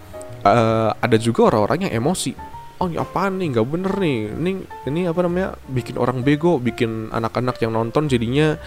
uh, 0.43 0.95
ada 0.97 1.17
juga 1.19 1.53
orang-orang 1.53 1.87
yang 1.89 2.03
emosi. 2.03 2.33
Oh 2.81 2.89
ini 2.89 2.97
apaan 2.97 3.37
nih? 3.37 3.53
Nggak 3.53 3.67
bener 3.69 3.93
nih. 4.01 4.17
Ini 4.33 4.51
ini 4.89 5.01
apa 5.05 5.19
namanya? 5.21 5.53
Bikin 5.69 5.95
orang 6.01 6.25
bego 6.25 6.57
bikin 6.57 7.13
anak-anak 7.13 7.61
yang 7.61 7.77
nonton 7.77 8.09
jadinya 8.09 8.57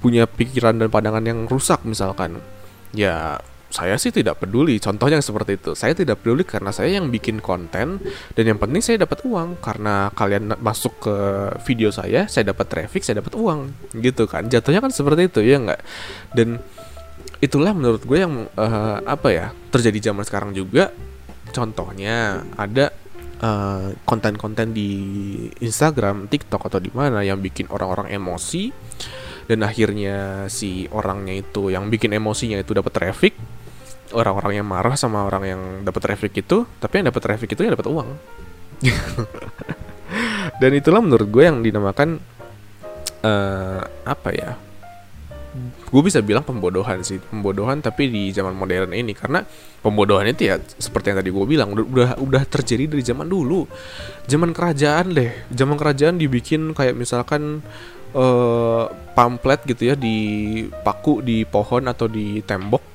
punya 0.00 0.24
pikiran 0.26 0.80
dan 0.80 0.88
pandangan 0.90 1.22
yang 1.22 1.46
rusak 1.46 1.84
misalkan. 1.86 2.42
Ya 2.90 3.38
saya 3.70 3.94
sih 4.02 4.10
tidak 4.10 4.42
peduli 4.42 4.82
contohnya 4.82 5.22
seperti 5.22 5.54
itu. 5.54 5.78
Saya 5.78 5.94
tidak 5.94 6.20
peduli 6.20 6.42
karena 6.42 6.74
saya 6.74 6.98
yang 6.98 7.06
bikin 7.06 7.38
konten 7.38 8.02
dan 8.34 8.44
yang 8.44 8.58
penting 8.58 8.82
saya 8.82 9.06
dapat 9.06 9.22
uang. 9.22 9.62
Karena 9.62 10.10
kalian 10.10 10.58
masuk 10.58 11.06
ke 11.06 11.16
video 11.62 11.94
saya 11.94 12.26
saya 12.26 12.50
dapat 12.50 12.66
traffic 12.66 13.06
saya 13.06 13.22
dapat 13.22 13.38
uang. 13.38 13.70
Gitu 13.94 14.26
kan 14.26 14.50
jatuhnya 14.50 14.82
kan 14.82 14.90
seperti 14.90 15.30
itu 15.30 15.40
ya 15.46 15.62
nggak? 15.62 15.80
Dan 16.34 16.58
itulah 17.38 17.70
menurut 17.70 18.02
gue 18.02 18.18
yang 18.18 18.50
uh, 18.58 18.98
apa 19.06 19.28
ya 19.30 19.46
terjadi 19.70 20.10
zaman 20.10 20.26
sekarang 20.26 20.50
juga. 20.50 20.90
Contohnya 21.50 22.46
ada 22.54 22.94
eh, 23.42 23.88
konten-konten 24.06 24.70
uh, 24.70 24.74
di 24.74 24.90
Instagram, 25.58 26.30
TikTok 26.30 26.70
atau 26.70 26.78
di 26.78 26.94
mana 26.94 27.26
yang 27.26 27.42
bikin 27.42 27.66
orang-orang 27.74 28.06
emosi. 28.14 28.70
Dan 29.50 29.66
akhirnya 29.66 30.46
si 30.46 30.86
orangnya 30.94 31.42
itu 31.42 31.74
yang 31.74 31.90
bikin 31.90 32.14
emosinya 32.14 32.54
itu 32.62 32.70
dapat 32.70 32.94
traffic 32.94 33.34
orang-orang 34.12 34.62
yang 34.62 34.66
marah 34.66 34.94
sama 34.98 35.24
orang 35.26 35.42
yang 35.46 35.60
dapat 35.86 36.00
traffic 36.02 36.32
itu 36.42 36.66
tapi 36.78 37.00
yang 37.00 37.10
dapat 37.10 37.22
traffic 37.22 37.48
itu 37.54 37.60
yang 37.62 37.74
dapat 37.74 37.88
uang. 37.88 38.08
Dan 40.60 40.70
itulah 40.76 41.00
menurut 41.00 41.28
gue 41.28 41.42
yang 41.46 41.62
dinamakan 41.62 42.20
uh, 43.24 43.80
apa 44.04 44.30
ya? 44.34 44.50
Gue 45.90 46.02
bisa 46.06 46.22
bilang 46.22 46.46
pembodohan 46.46 47.02
sih 47.02 47.18
pembodohan 47.18 47.82
tapi 47.82 48.06
di 48.06 48.30
zaman 48.30 48.54
modern 48.54 48.94
ini. 48.94 49.16
Karena 49.16 49.42
pembodohan 49.82 50.28
itu 50.30 50.50
ya 50.50 50.60
seperti 50.60 51.10
yang 51.14 51.18
tadi 51.22 51.30
gue 51.32 51.46
bilang 51.46 51.74
udah 51.74 52.18
udah 52.20 52.42
terjadi 52.46 52.86
dari 52.90 53.02
zaman 53.02 53.26
dulu. 53.26 53.66
Zaman 54.26 54.54
kerajaan 54.54 55.16
deh 55.16 55.30
zaman 55.50 55.76
kerajaan 55.78 56.18
dibikin 56.20 56.74
kayak 56.74 56.94
misalkan 56.94 57.62
uh, 58.14 58.84
pamflet 59.14 59.60
gitu 59.66 59.90
ya 59.90 59.94
di 59.98 60.16
paku 60.70 61.22
di 61.22 61.42
pohon 61.46 61.86
atau 61.90 62.06
di 62.06 62.42
tembok 62.42 62.89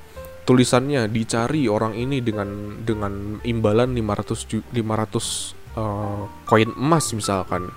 tulisannya 0.46 1.10
dicari 1.10 1.66
orang 1.66 1.98
ini 1.98 2.22
dengan 2.22 2.80
dengan 2.86 3.42
imbalan 3.42 3.98
500 3.98 4.72
500 4.72 5.75
uh, 5.75 6.24
koin 6.46 6.72
emas 6.78 7.12
misalkan 7.18 7.74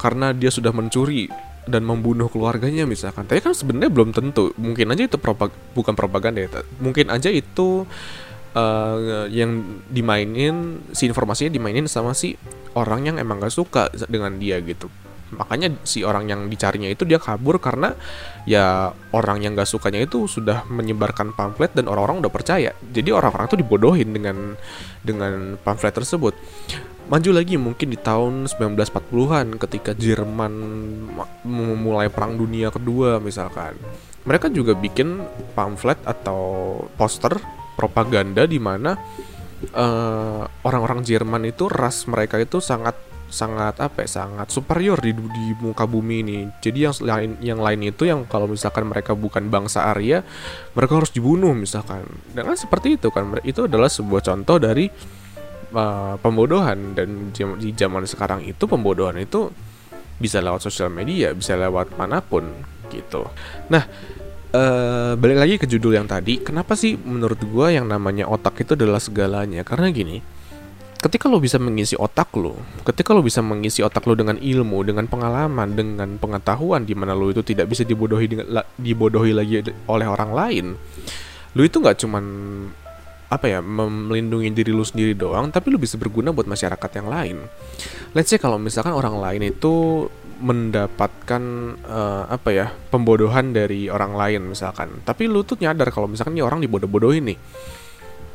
karena 0.00 0.32
dia 0.32 0.48
sudah 0.48 0.72
mencuri 0.72 1.28
dan 1.68 1.84
membunuh 1.84 2.32
keluarganya 2.32 2.88
misalkan. 2.88 3.28
Tapi 3.28 3.44
kan 3.44 3.52
sebenarnya 3.52 3.92
belum 3.92 4.16
tentu. 4.16 4.56
Mungkin 4.56 4.88
aja 4.88 5.04
itu 5.04 5.20
propag 5.20 5.52
bukan 5.76 5.92
propaganda 5.92 6.40
ya. 6.40 6.64
Mungkin 6.80 7.12
aja 7.12 7.28
itu 7.28 7.84
uh, 8.56 9.28
yang 9.28 9.84
dimainin 9.92 10.80
si 10.96 11.04
informasinya 11.04 11.52
dimainin 11.52 11.84
sama 11.84 12.16
si 12.16 12.40
orang 12.72 13.12
yang 13.12 13.16
emang 13.20 13.42
gak 13.42 13.52
suka 13.52 13.92
dengan 14.08 14.38
dia 14.40 14.60
gitu 14.64 14.88
makanya 15.34 15.76
si 15.84 16.00
orang 16.06 16.28
yang 16.28 16.40
dicarinya 16.48 16.88
itu 16.88 17.04
dia 17.04 17.20
kabur 17.20 17.60
karena 17.60 17.92
ya 18.48 18.92
orang 19.12 19.44
yang 19.44 19.52
gak 19.52 19.68
sukanya 19.68 20.00
itu 20.00 20.24
sudah 20.24 20.64
menyebarkan 20.68 21.36
pamflet 21.36 21.72
dan 21.76 21.90
orang-orang 21.90 22.24
udah 22.24 22.32
percaya. 22.32 22.72
Jadi 22.80 23.12
orang-orang 23.12 23.46
tuh 23.48 23.60
dibodohin 23.60 24.08
dengan 24.12 24.56
dengan 25.04 25.60
pamflet 25.60 25.92
tersebut. 25.92 26.32
Maju 27.08 27.30
lagi 27.32 27.56
mungkin 27.56 27.88
di 27.88 27.96
tahun 27.96 28.52
1940-an 28.52 29.56
ketika 29.56 29.96
Jerman 29.96 30.52
memulai 31.40 32.12
perang 32.12 32.36
dunia 32.36 32.68
kedua 32.68 33.16
misalkan. 33.16 33.80
Mereka 34.28 34.52
juga 34.52 34.76
bikin 34.76 35.24
pamflet 35.56 35.96
atau 36.04 36.76
poster 37.00 37.40
propaganda 37.80 38.44
di 38.44 38.60
mana 38.60 38.92
uh, 39.72 40.44
orang-orang 40.68 41.00
Jerman 41.00 41.48
itu 41.48 41.64
ras 41.72 42.04
mereka 42.04 42.36
itu 42.36 42.60
sangat 42.60 43.07
sangat 43.28 43.76
apa 43.78 44.04
ya 44.04 44.24
sangat 44.24 44.48
superior 44.48 44.96
di 44.98 45.12
di 45.12 45.46
muka 45.60 45.84
bumi 45.84 46.24
ini. 46.24 46.38
Jadi 46.60 46.78
yang 46.88 46.94
lain 47.04 47.30
yang 47.44 47.60
lain 47.60 47.80
itu 47.84 48.08
yang 48.08 48.24
kalau 48.24 48.48
misalkan 48.48 48.88
mereka 48.88 49.12
bukan 49.12 49.52
bangsa 49.52 49.88
Arya 49.92 50.24
mereka 50.72 50.98
harus 50.98 51.12
dibunuh 51.12 51.52
misalkan. 51.52 52.08
Dan 52.32 52.48
seperti 52.56 52.96
itu 52.96 53.12
kan 53.12 53.28
itu 53.44 53.68
adalah 53.68 53.92
sebuah 53.92 54.24
contoh 54.24 54.56
dari 54.56 54.88
uh, 55.76 56.16
pembodohan. 56.18 56.96
Dan 56.96 57.30
di 57.36 57.70
zaman 57.76 58.08
sekarang 58.08 58.44
itu 58.48 58.64
pembodohan 58.64 59.20
itu 59.20 59.52
bisa 60.18 60.42
lewat 60.42 60.66
sosial 60.66 60.90
media 60.90 61.30
bisa 61.32 61.54
lewat 61.54 61.94
mana 61.94 62.18
pun 62.18 62.44
gitu. 62.90 63.30
Nah 63.70 63.86
uh, 64.52 65.14
balik 65.14 65.38
lagi 65.38 65.54
ke 65.62 65.66
judul 65.70 65.94
yang 65.94 66.10
tadi 66.10 66.42
kenapa 66.42 66.74
sih 66.74 66.98
menurut 66.98 67.38
gue 67.38 67.66
yang 67.78 67.86
namanya 67.86 68.26
otak 68.26 68.66
itu 68.66 68.74
adalah 68.74 68.98
segalanya? 68.98 69.62
Karena 69.62 69.88
gini 69.94 70.18
ketika 70.98 71.30
lo 71.30 71.38
bisa 71.38 71.62
mengisi 71.62 71.94
otak 71.94 72.34
lo, 72.34 72.58
ketika 72.82 73.14
lo 73.14 73.22
bisa 73.22 73.38
mengisi 73.38 73.86
otak 73.86 74.02
lo 74.04 74.18
dengan 74.18 74.34
ilmu, 74.34 74.82
dengan 74.82 75.06
pengalaman, 75.06 75.78
dengan 75.78 76.18
pengetahuan 76.18 76.82
di 76.82 76.94
mana 76.98 77.14
lo 77.14 77.30
itu 77.30 77.46
tidak 77.46 77.70
bisa 77.70 77.86
dibodohi 77.86 78.26
dengan 78.26 78.66
dibodohi 78.74 79.30
lagi 79.30 79.62
oleh 79.86 80.06
orang 80.10 80.30
lain, 80.34 80.66
lo 81.54 81.62
itu 81.62 81.78
nggak 81.78 81.96
cuman 82.02 82.24
apa 83.28 83.44
ya 83.44 83.60
melindungi 83.60 84.50
diri 84.50 84.72
lo 84.74 84.82
sendiri 84.82 85.14
doang, 85.14 85.54
tapi 85.54 85.70
lo 85.70 85.78
bisa 85.78 86.00
berguna 86.00 86.34
buat 86.34 86.48
masyarakat 86.50 86.90
yang 86.98 87.08
lain. 87.12 87.36
Let's 88.16 88.32
say 88.32 88.40
kalau 88.40 88.58
misalkan 88.58 88.96
orang 88.96 89.20
lain 89.20 89.52
itu 89.54 90.08
mendapatkan 90.38 91.42
uh, 91.82 92.24
apa 92.30 92.50
ya 92.54 92.66
pembodohan 92.90 93.50
dari 93.54 93.86
orang 93.90 94.14
lain 94.18 94.50
misalkan, 94.50 95.02
tapi 95.06 95.30
lo 95.30 95.46
tuh 95.46 95.60
nyadar 95.62 95.94
kalau 95.94 96.10
misalkan 96.10 96.34
ini 96.34 96.42
orang 96.42 96.58
dibodoh-bodohin 96.58 97.34
nih 97.34 97.38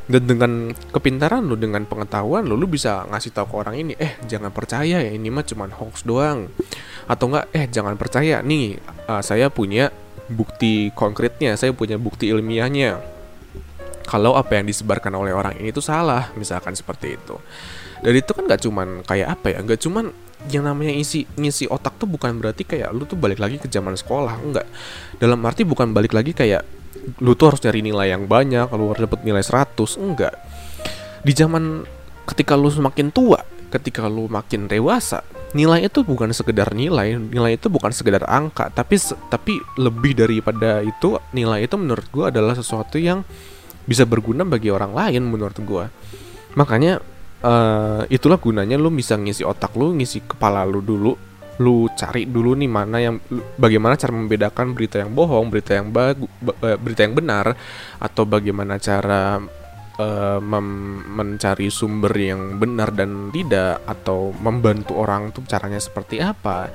dan 0.04 0.28
dengan 0.28 0.52
kepintaran 0.92 1.48
lu 1.48 1.56
dengan 1.56 1.88
pengetahuan 1.88 2.44
lu 2.44 2.60
lu 2.60 2.68
bisa 2.68 3.08
ngasih 3.08 3.32
tahu 3.32 3.48
ke 3.48 3.56
orang 3.56 3.76
ini 3.80 3.94
eh 3.96 4.20
jangan 4.28 4.52
percaya 4.52 5.00
ya 5.00 5.12
ini 5.12 5.32
mah 5.32 5.48
cuman 5.48 5.72
hoax 5.72 6.04
doang. 6.04 6.52
Atau 7.08 7.32
enggak 7.32 7.48
eh 7.56 7.66
jangan 7.72 7.96
percaya 7.96 8.44
nih 8.44 8.80
uh, 9.08 9.24
saya 9.24 9.48
punya 9.48 9.92
bukti 10.28 10.92
konkretnya 10.92 11.56
saya 11.56 11.72
punya 11.72 11.96
bukti 11.96 12.28
ilmiahnya. 12.32 13.00
Kalau 14.04 14.36
apa 14.36 14.60
yang 14.60 14.68
disebarkan 14.68 15.16
oleh 15.16 15.32
orang 15.32 15.56
ini 15.56 15.72
itu 15.72 15.80
salah 15.80 16.36
misalkan 16.36 16.76
seperti 16.76 17.16
itu. 17.16 17.40
Dan 18.04 18.12
itu 18.20 18.32
kan 18.36 18.44
nggak 18.44 18.62
cuman 18.68 18.88
kayak 19.08 19.40
apa 19.40 19.56
ya 19.56 19.60
nggak 19.64 19.80
cuman 19.80 20.12
yang 20.52 20.68
namanya 20.68 20.92
isi 20.92 21.24
ngisi 21.40 21.72
otak 21.72 21.96
tuh 21.96 22.10
bukan 22.12 22.36
berarti 22.36 22.68
kayak 22.68 22.92
lu 22.92 23.08
tuh 23.08 23.16
balik 23.16 23.40
lagi 23.40 23.56
ke 23.64 23.72
zaman 23.72 23.96
sekolah 23.96 24.44
enggak 24.44 24.68
dalam 25.16 25.40
arti 25.48 25.64
bukan 25.64 25.96
balik 25.96 26.12
lagi 26.12 26.36
kayak 26.36 26.68
lu 27.20 27.34
tuh 27.34 27.54
harus 27.54 27.62
cari 27.62 27.82
nilai 27.82 28.14
yang 28.14 28.30
banyak 28.30 28.70
lu 28.74 28.94
harus 28.94 29.04
dapat 29.06 29.22
nilai 29.26 29.44
100 29.44 29.76
enggak. 30.00 30.36
Di 31.24 31.32
zaman 31.36 31.84
ketika 32.28 32.56
lu 32.56 32.72
semakin 32.72 33.12
tua 33.12 33.42
ketika 33.74 34.06
lu 34.06 34.30
makin 34.30 34.70
dewasa 34.70 35.26
nilai 35.58 35.90
itu 35.90 36.06
bukan 36.06 36.30
sekedar 36.30 36.78
nilai 36.78 37.18
nilai 37.18 37.58
itu 37.58 37.74
bukan 37.74 37.90
sekedar 37.90 38.22
angka 38.30 38.70
tapi 38.70 39.02
tapi 39.30 39.58
lebih 39.82 40.14
daripada 40.14 40.86
itu 40.86 41.18
nilai 41.34 41.66
itu 41.66 41.76
menurut 41.78 42.06
gua 42.14 42.30
adalah 42.30 42.54
sesuatu 42.54 43.02
yang 43.02 43.26
bisa 43.84 44.08
berguna 44.08 44.48
bagi 44.48 44.72
orang 44.72 44.96
lain 44.96 45.28
menurut 45.28 45.58
gua. 45.66 45.92
Makanya 46.56 47.02
uh, 47.44 48.02
itulah 48.08 48.40
gunanya 48.40 48.80
lu 48.80 48.90
bisa 48.90 49.20
ngisi 49.20 49.44
otak 49.44 49.76
lu 49.76 49.92
ngisi 49.98 50.24
kepala 50.24 50.64
lu 50.64 50.80
dulu 50.80 51.33
lu 51.62 51.86
cari 51.94 52.26
dulu 52.26 52.58
nih 52.58 52.70
mana 52.70 52.98
yang 52.98 53.22
bagaimana 53.62 53.94
cara 53.94 54.10
membedakan 54.10 54.74
berita 54.74 54.98
yang 54.98 55.14
bohong, 55.14 55.54
berita 55.54 55.78
yang 55.78 55.94
bagu, 55.94 56.26
berita 56.82 57.02
yang 57.06 57.14
benar 57.14 57.54
atau 58.02 58.24
bagaimana 58.26 58.82
cara 58.82 59.38
uh, 60.02 60.40
mencari 61.14 61.70
sumber 61.70 62.14
yang 62.18 62.58
benar 62.58 62.90
dan 62.94 63.30
tidak 63.30 63.86
atau 63.86 64.34
membantu 64.42 64.98
orang 64.98 65.30
tuh 65.30 65.46
caranya 65.46 65.78
seperti 65.78 66.18
apa 66.18 66.74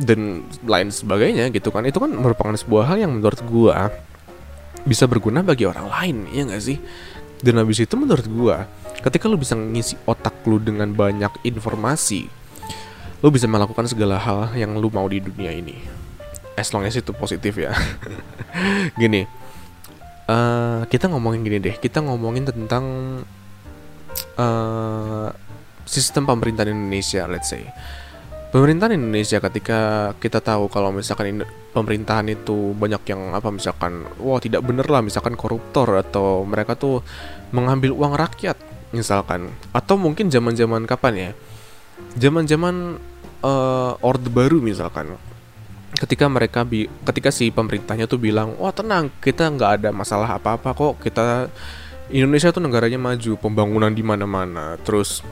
dan 0.00 0.44
lain 0.64 0.88
sebagainya 0.92 1.48
gitu 1.52 1.72
kan. 1.72 1.84
Itu 1.88 2.00
kan 2.00 2.12
merupakan 2.12 2.56
sebuah 2.56 2.92
hal 2.92 3.08
yang 3.08 3.16
menurut 3.16 3.40
gua 3.48 3.88
bisa 4.84 5.04
berguna 5.04 5.44
bagi 5.44 5.68
orang 5.68 5.88
lain 5.88 6.16
ya 6.32 6.42
nggak 6.48 6.64
sih? 6.64 6.76
Dan 7.40 7.56
habis 7.56 7.80
itu 7.80 7.96
menurut 7.96 8.28
gua 8.28 8.68
ketika 9.00 9.24
lu 9.24 9.40
bisa 9.40 9.56
ngisi 9.56 9.96
otak 10.04 10.44
lu 10.44 10.60
dengan 10.60 10.92
banyak 10.92 11.40
informasi 11.48 12.39
lu 13.20 13.28
bisa 13.28 13.44
melakukan 13.44 13.84
segala 13.84 14.16
hal 14.16 14.52
yang 14.56 14.76
lu 14.76 14.88
mau 14.88 15.04
di 15.08 15.20
dunia 15.20 15.52
ini. 15.52 15.76
As 16.56 16.72
long 16.72 16.84
as 16.84 16.96
itu 16.96 17.12
positif 17.16 17.56
ya. 17.56 17.72
Gini 19.00 19.40
uh, 20.30 20.80
kita 20.86 21.10
ngomongin 21.10 21.40
gini 21.42 21.58
deh. 21.58 21.74
Kita 21.76 22.00
ngomongin 22.04 22.46
tentang 22.46 22.84
uh, 24.38 25.28
sistem 25.84 26.22
pemerintahan 26.26 26.70
Indonesia 26.70 27.26
let's 27.26 27.50
say. 27.50 27.66
Pemerintahan 28.50 28.98
Indonesia 28.98 29.38
ketika 29.38 30.10
kita 30.18 30.42
tahu 30.42 30.66
kalau 30.66 30.90
misalkan 30.90 31.46
pemerintahan 31.70 32.34
itu 32.34 32.74
banyak 32.74 33.06
yang 33.06 33.30
apa 33.30 33.46
misalkan 33.54 34.02
wah 34.18 34.42
tidak 34.42 34.66
bener 34.66 34.90
lah 34.90 35.06
misalkan 35.06 35.38
koruptor 35.38 36.02
atau 36.02 36.42
mereka 36.42 36.74
tuh 36.74 37.06
mengambil 37.54 37.94
uang 37.94 38.18
rakyat 38.18 38.58
misalkan. 38.90 39.54
Atau 39.70 39.94
mungkin 39.94 40.34
zaman-zaman 40.34 40.82
kapan 40.90 41.14
ya? 41.14 41.30
Zaman-zaman 42.18 42.98
uh, 43.44 43.96
orde 44.00 44.28
baru 44.28 44.58
misalkan. 44.62 45.16
Ketika 45.96 46.30
mereka 46.30 46.64
bi 46.64 46.88
ketika 47.04 47.28
si 47.28 47.52
pemerintahnya 47.52 48.08
tuh 48.08 48.16
bilang 48.16 48.56
wah 48.56 48.72
tenang 48.72 49.12
kita 49.20 49.50
nggak 49.52 49.70
ada 49.82 49.88
masalah 49.92 50.38
apa-apa 50.38 50.72
kok. 50.72 50.94
Kita 51.04 51.50
Indonesia 52.10 52.50
tuh 52.50 52.62
negaranya 52.64 52.98
maju 52.98 53.32
pembangunan 53.38 53.92
di 53.92 54.02
mana-mana 54.02 54.74
terus 54.80 55.22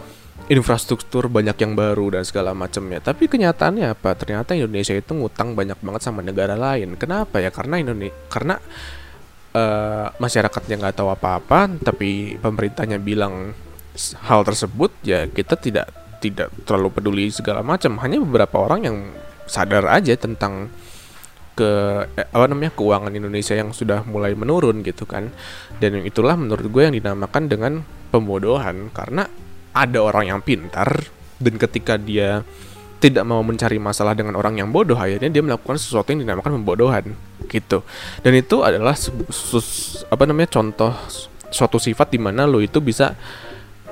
infrastruktur 0.49 1.29
banyak 1.29 1.57
yang 1.61 1.73
baru 1.77 2.21
dan 2.21 2.25
segala 2.25 2.53
macamnya. 2.53 3.01
Tapi 3.01 3.29
kenyataannya 3.29 3.93
apa? 3.93 4.17
Ternyata 4.17 4.57
Indonesia 4.57 4.97
itu 4.97 5.13
ngutang 5.13 5.53
banyak 5.53 5.77
banget 5.81 6.03
sama 6.05 6.25
negara 6.25 6.57
lain. 6.57 6.97
Kenapa 6.97 7.41
ya? 7.41 7.53
Karena 7.53 7.81
Indonesia 7.81 8.17
karena 8.33 8.57
uh, 9.55 10.07
masyarakatnya 10.17 10.75
nggak 10.81 10.97
tahu 10.99 11.09
apa-apa 11.13 11.69
tapi 11.81 12.37
pemerintahnya 12.41 12.99
bilang 13.01 13.53
hal 14.25 14.41
tersebut 14.47 14.95
ya 15.03 15.27
kita 15.27 15.59
tidak 15.59 15.91
tidak 16.19 16.53
terlalu 16.67 16.89
peduli 16.93 17.27
segala 17.31 17.63
macam. 17.63 17.99
Hanya 18.03 18.23
beberapa 18.23 18.63
orang 18.63 18.81
yang 18.87 18.97
sadar 19.49 19.89
aja 19.89 20.15
tentang 20.19 20.69
ke 21.59 21.71
eh, 22.15 22.29
apa 22.31 22.47
namanya 22.47 22.71
keuangan 22.75 23.11
Indonesia 23.11 23.59
yang 23.59 23.75
sudah 23.75 24.07
mulai 24.07 24.35
menurun 24.39 24.83
gitu 24.87 25.07
kan. 25.07 25.31
Dan 25.83 26.03
itulah 26.07 26.39
menurut 26.39 26.67
gue 26.69 26.83
yang 26.87 26.95
dinamakan 26.95 27.51
dengan 27.51 27.73
pembodohan. 28.15 28.91
Karena 28.95 29.27
ada 29.75 29.99
orang 30.03 30.31
yang 30.35 30.41
pintar 30.43 30.91
dan 31.39 31.55
ketika 31.55 31.95
dia 31.95 32.43
tidak 32.99 33.23
mau 33.23 33.39
mencari 33.47 33.79
masalah 33.79 34.11
dengan 34.19 34.35
orang 34.35 34.59
yang 34.59 34.75
bodoh 34.75 34.99
akhirnya 34.99 35.31
dia 35.31 35.39
melakukan 35.39 35.79
sesuatu 35.79 36.11
yang 36.11 36.27
dinamakan 36.27 36.59
pembodohan 36.59 37.15
gitu. 37.47 37.87
Dan 38.27 38.33
itu 38.35 38.67
adalah 38.67 38.99
apa 40.11 40.23
namanya 40.27 40.51
contoh 40.51 40.93
suatu 41.49 41.79
sifat 41.81 42.13
di 42.13 42.19
mana 42.21 42.45
lo 42.45 42.59
itu 42.61 42.83
bisa 42.83 43.15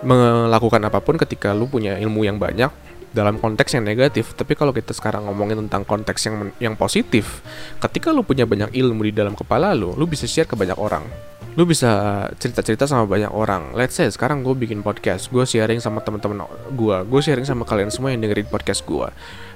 melakukan 0.04 0.82
apa 0.84 1.00
pun 1.00 1.16
ketika 1.16 1.56
lu 1.56 1.70
punya 1.70 1.96
ilmu 1.96 2.26
yang 2.26 2.36
banyak 2.36 2.68
dalam 3.16 3.40
konteks 3.40 3.72
yang 3.72 3.84
negatif. 3.88 4.36
Tapi 4.36 4.52
kalau 4.52 4.76
kita 4.76 4.92
sekarang 4.92 5.24
ngomongin 5.24 5.64
tentang 5.64 5.88
konteks 5.88 6.20
yang 6.28 6.36
yang 6.60 6.74
positif, 6.76 7.40
ketika 7.80 8.12
lu 8.12 8.20
punya 8.20 8.44
banyak 8.44 8.76
ilmu 8.76 9.08
di 9.08 9.12
dalam 9.16 9.32
kepala 9.32 9.72
lu, 9.72 9.96
lu 9.96 10.04
bisa 10.04 10.28
share 10.28 10.44
ke 10.44 10.52
banyak 10.52 10.76
orang. 10.76 11.08
Lu 11.56 11.64
bisa 11.64 11.88
cerita-cerita 12.36 12.84
sama 12.84 13.08
banyak 13.08 13.32
orang. 13.32 13.72
Let's 13.72 13.96
say 13.96 14.04
sekarang 14.12 14.44
gue 14.44 14.52
bikin 14.52 14.84
podcast, 14.84 15.32
gue 15.32 15.40
sharing 15.48 15.80
sama 15.80 16.04
teman-teman 16.04 16.44
gue, 16.68 16.96
gue 17.08 17.20
sharing 17.24 17.48
sama 17.48 17.64
kalian 17.64 17.88
semua 17.88 18.12
yang 18.12 18.20
dengerin 18.20 18.52
podcast 18.52 18.84
gue. 18.84 19.08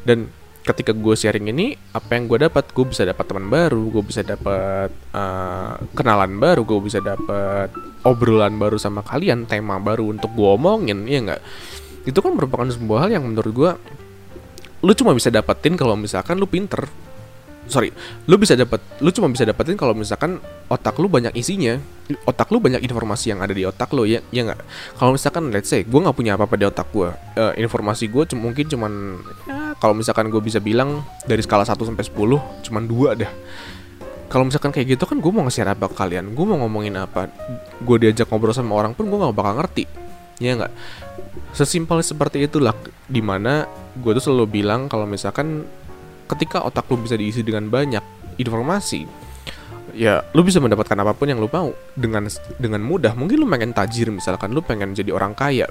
Dan 0.08 0.32
ketika 0.60 0.92
gue 0.92 1.14
sharing 1.16 1.48
ini 1.50 1.74
apa 1.96 2.16
yang 2.16 2.28
gue 2.28 2.38
dapat? 2.44 2.70
Gue 2.72 2.88
bisa 2.88 3.04
dapat 3.08 3.24
teman 3.24 3.48
baru 3.48 3.88
gue 3.88 4.02
bisa 4.04 4.20
dapat 4.20 4.90
uh, 5.12 5.74
kenalan 5.96 6.36
baru 6.36 6.62
gue 6.64 6.80
bisa 6.84 7.00
dapat 7.00 7.72
obrolan 8.04 8.56
baru 8.56 8.76
sama 8.76 9.04
kalian 9.04 9.44
tema 9.48 9.80
baru 9.80 10.12
untuk 10.12 10.32
gue 10.36 10.48
omongin 10.48 11.08
ya 11.08 11.20
nggak? 11.24 11.42
Itu 12.08 12.20
kan 12.24 12.36
merupakan 12.36 12.68
sebuah 12.68 13.08
hal 13.08 13.20
yang 13.20 13.24
menurut 13.28 13.52
gue 13.52 13.72
lu 14.80 14.92
cuma 14.96 15.12
bisa 15.12 15.28
dapetin 15.28 15.76
kalau 15.76 15.92
misalkan 15.92 16.40
lu 16.40 16.48
pinter 16.48 16.88
sorry 17.68 17.92
lu 18.24 18.40
bisa 18.40 18.56
dapat 18.56 18.80
lu 19.04 19.12
cuma 19.12 19.28
bisa 19.28 19.44
dapetin 19.44 19.76
kalau 19.76 19.92
misalkan 19.92 20.40
otak 20.70 20.96
lu 21.02 21.10
banyak 21.10 21.34
isinya. 21.34 21.76
Otak 22.26 22.50
lu 22.50 22.58
banyak 22.58 22.82
informasi 22.82 23.30
yang 23.30 23.38
ada 23.38 23.54
di 23.54 23.62
otak 23.62 23.94
lu 23.94 24.02
ya 24.02 24.18
ya 24.34 24.42
nggak? 24.42 24.60
Kalau 24.98 25.14
misalkan 25.14 25.54
let's 25.54 25.70
say 25.70 25.86
gue 25.86 26.00
nggak 26.00 26.16
punya 26.16 26.34
apa 26.34 26.46
apa 26.46 26.58
di 26.58 26.66
otak 26.66 26.90
gue 26.90 27.06
uh, 27.10 27.54
informasi 27.54 28.10
gue 28.10 28.34
mungkin 28.34 28.66
cuman 28.66 28.92
ya, 29.46 29.78
kalau 29.78 29.94
misalkan 29.94 30.26
gue 30.26 30.42
bisa 30.42 30.58
bilang 30.58 31.06
dari 31.22 31.38
skala 31.46 31.62
1 31.62 31.78
sampai 31.78 32.02
10 32.02 32.66
cuman 32.66 32.82
dua 32.82 33.14
dah 33.14 33.30
kalau 34.30 34.46
misalkan 34.46 34.70
kayak 34.70 34.94
gitu 34.94 35.10
kan 35.10 35.18
gue 35.18 35.30
mau 35.34 35.42
ngasih 35.42 35.66
apa 35.66 35.90
ke 35.90 35.98
kalian? 35.98 36.38
Gue 36.38 36.46
mau 36.46 36.62
ngomongin 36.62 36.94
apa? 37.02 37.26
Gue 37.82 37.98
diajak 37.98 38.30
ngobrol 38.30 38.54
sama 38.54 38.78
orang 38.78 38.94
pun 38.94 39.10
gue 39.10 39.18
nggak 39.18 39.34
bakal 39.34 39.58
ngerti 39.58 39.90
ya 40.38 40.54
nggak? 40.54 40.72
Sesimpel 41.50 41.98
seperti 42.06 42.46
itulah 42.46 42.78
di 43.10 43.18
mana 43.18 43.66
gue 43.98 44.12
tuh 44.14 44.30
selalu 44.30 44.62
bilang 44.62 44.86
kalau 44.86 45.02
misalkan 45.02 45.66
ketika 46.30 46.62
otak 46.62 46.86
lu 46.86 47.02
bisa 47.02 47.18
diisi 47.18 47.42
dengan 47.42 47.66
banyak 47.66 48.02
informasi 48.38 49.20
ya 49.94 50.22
lu 50.34 50.46
bisa 50.46 50.62
mendapatkan 50.62 50.96
apa 50.98 51.12
pun 51.14 51.26
yang 51.30 51.40
lu 51.42 51.50
mau. 51.50 51.74
Dengan 51.94 52.26
dengan 52.58 52.80
mudah. 52.82 53.12
Mungkin 53.14 53.36
lu 53.38 53.46
pengen 53.46 53.74
tajir 53.74 54.10
misalkan 54.10 54.54
lu 54.54 54.62
pengen 54.62 54.94
jadi 54.94 55.10
orang 55.14 55.34
kaya. 55.34 55.66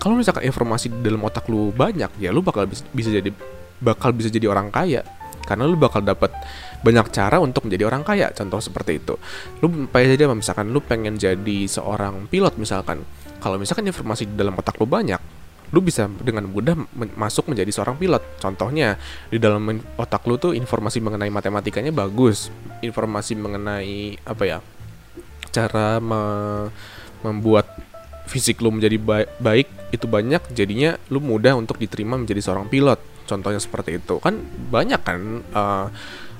Kalau 0.00 0.18
misalkan 0.18 0.44
informasi 0.44 0.92
di 0.92 1.00
dalam 1.00 1.24
otak 1.24 1.48
lu 1.48 1.72
banyak 1.72 2.20
ya 2.20 2.28
lu 2.28 2.44
bakal 2.44 2.68
bisa, 2.68 2.84
bisa 2.92 3.08
jadi 3.08 3.32
bakal 3.80 4.12
bisa 4.12 4.28
jadi 4.28 4.50
orang 4.50 4.68
kaya. 4.68 5.04
Karena 5.44 5.68
lu 5.68 5.76
bakal 5.76 6.00
dapat 6.00 6.32
banyak 6.80 7.12
cara 7.12 7.36
untuk 7.40 7.68
menjadi 7.68 7.88
orang 7.88 8.04
kaya. 8.04 8.32
Contoh 8.32 8.60
seperti 8.60 9.00
itu. 9.00 9.14
Lu 9.60 9.88
pengen 9.92 10.16
jadi 10.16 10.24
misalkan 10.32 10.72
lu 10.72 10.80
pengen 10.80 11.20
jadi 11.20 11.58
seorang 11.68 12.28
pilot 12.28 12.56
misalkan. 12.56 13.04
Kalau 13.40 13.60
misalkan 13.60 13.84
informasi 13.84 14.24
di 14.32 14.34
dalam 14.40 14.56
otak 14.56 14.80
lu 14.80 14.88
banyak 14.88 15.43
lu 15.74 15.82
bisa 15.82 16.06
dengan 16.22 16.46
mudah 16.46 16.78
masuk 17.18 17.50
menjadi 17.50 17.74
seorang 17.74 17.98
pilot. 17.98 18.22
Contohnya 18.38 18.94
di 19.26 19.42
dalam 19.42 19.66
otak 19.98 20.22
lu 20.30 20.38
tuh 20.38 20.54
informasi 20.54 21.02
mengenai 21.02 21.34
matematikanya 21.34 21.90
bagus, 21.90 22.54
informasi 22.78 23.34
mengenai 23.34 24.14
apa 24.22 24.44
ya 24.46 24.58
cara 25.50 25.98
me 25.98 26.22
membuat 27.26 27.66
fisik 28.30 28.60
lu 28.60 28.70
menjadi 28.70 29.00
baik, 29.00 29.28
baik 29.40 29.68
itu 29.90 30.06
banyak, 30.06 30.42
jadinya 30.54 30.94
lu 31.10 31.18
mudah 31.18 31.58
untuk 31.58 31.80
diterima 31.82 32.14
menjadi 32.14 32.40
seorang 32.40 32.70
pilot. 32.70 33.00
Contohnya 33.24 33.58
seperti 33.58 33.98
itu 33.98 34.20
kan 34.20 34.36
banyak 34.70 35.00
kan 35.00 35.42
uh, 35.56 35.88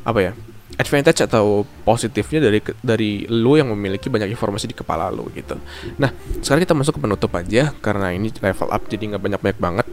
apa 0.04 0.20
ya 0.20 0.32
advantage 0.74 1.22
atau 1.22 1.62
positifnya 1.86 2.50
dari 2.50 2.58
dari 2.82 3.10
lu 3.30 3.54
yang 3.54 3.70
memiliki 3.70 4.10
banyak 4.10 4.32
informasi 4.34 4.66
di 4.66 4.76
kepala 4.76 5.12
lu 5.12 5.30
gitu. 5.36 5.54
Nah, 6.00 6.10
sekarang 6.42 6.62
kita 6.66 6.74
masuk 6.74 6.98
ke 6.98 7.00
penutup 7.04 7.30
aja 7.36 7.70
karena 7.78 8.10
ini 8.10 8.32
level 8.34 8.68
up 8.72 8.82
jadi 8.90 9.14
nggak 9.14 9.22
banyak-banyak 9.22 9.60
banget. 9.60 9.86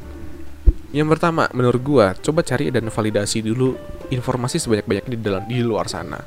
Yang 0.91 1.07
pertama, 1.15 1.47
menurut 1.55 1.81
gua, 1.83 2.07
coba 2.19 2.43
cari 2.43 2.67
dan 2.67 2.91
validasi 2.91 3.39
dulu 3.39 3.79
informasi 4.11 4.59
sebanyak-banyaknya 4.59 5.11
di 5.15 5.19
dalam 5.19 5.43
di 5.47 5.63
luar 5.63 5.87
sana. 5.87 6.19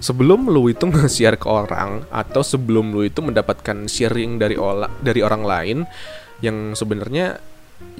sebelum 0.00 0.48
lu 0.48 0.72
itu 0.72 0.88
nge-share 0.90 1.36
ke 1.36 1.44
orang 1.44 2.08
atau 2.08 2.40
sebelum 2.40 2.88
lu 2.88 3.04
itu 3.04 3.20
mendapatkan 3.20 3.84
sharing 3.84 4.40
dari 4.40 4.56
ola, 4.56 4.88
dari 4.88 5.20
orang 5.20 5.42
lain 5.44 5.78
yang 6.40 6.72
sebenarnya 6.72 7.36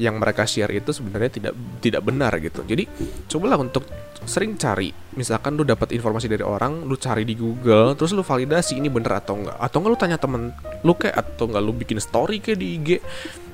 yang 0.01 0.17
mereka 0.17 0.49
share 0.49 0.73
itu 0.73 0.97
sebenarnya 0.97 1.31
tidak 1.31 1.55
tidak 1.85 2.03
benar 2.05 2.33
gitu. 2.41 2.65
Jadi 2.65 2.89
cobalah 3.29 3.61
untuk 3.61 3.85
sering 4.25 4.57
cari. 4.57 4.93
Misalkan 5.17 5.57
lu 5.57 5.65
dapat 5.65 5.93
informasi 5.93 6.29
dari 6.29 6.45
orang, 6.45 6.85
lu 6.89 6.97
cari 6.97 7.25
di 7.25 7.37
Google, 7.37 7.97
terus 7.97 8.13
lu 8.17 8.25
validasi 8.25 8.81
ini 8.81 8.89
bener 8.93 9.21
atau 9.21 9.37
enggak. 9.37 9.57
Atau 9.61 9.81
enggak 9.81 9.93
lu 9.93 9.99
tanya 10.01 10.19
temen 10.21 10.43
lu 10.85 10.93
kayak 10.97 11.17
atau 11.17 11.45
enggak 11.49 11.63
lu 11.65 11.73
bikin 11.77 11.99
story 12.01 12.41
kayak 12.41 12.59
di 12.61 12.67
IG. 12.81 12.89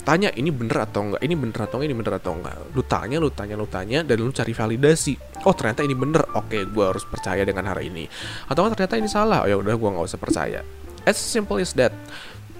Tanya 0.06 0.30
ini 0.38 0.54
bener 0.54 0.86
atau 0.86 1.02
enggak, 1.02 1.22
ini 1.26 1.34
bener 1.34 1.58
atau 1.66 1.82
enggak, 1.82 1.88
ini 1.90 1.96
bener 1.98 2.14
atau 2.22 2.32
enggak. 2.38 2.54
Lu 2.78 2.82
tanya, 2.86 3.16
lu 3.18 3.30
tanya, 3.34 3.54
lu 3.58 3.66
tanya, 3.66 3.98
dan 4.06 4.16
lu 4.22 4.30
cari 4.30 4.54
validasi. 4.54 5.14
Oh 5.42 5.50
ternyata 5.50 5.82
ini 5.82 5.98
bener, 5.98 6.22
oke 6.30 6.58
gue 6.62 6.84
harus 6.86 7.02
percaya 7.02 7.42
dengan 7.42 7.66
hari 7.66 7.90
ini. 7.90 8.06
Atau 8.46 8.70
ternyata 8.70 8.94
ini 8.94 9.10
salah, 9.10 9.42
oh 9.42 9.50
ya 9.50 9.58
udah 9.58 9.74
gue 9.74 9.90
nggak 9.98 10.06
usah 10.06 10.20
percaya. 10.22 10.62
As 11.02 11.18
simple 11.18 11.58
as 11.58 11.74
that. 11.74 11.90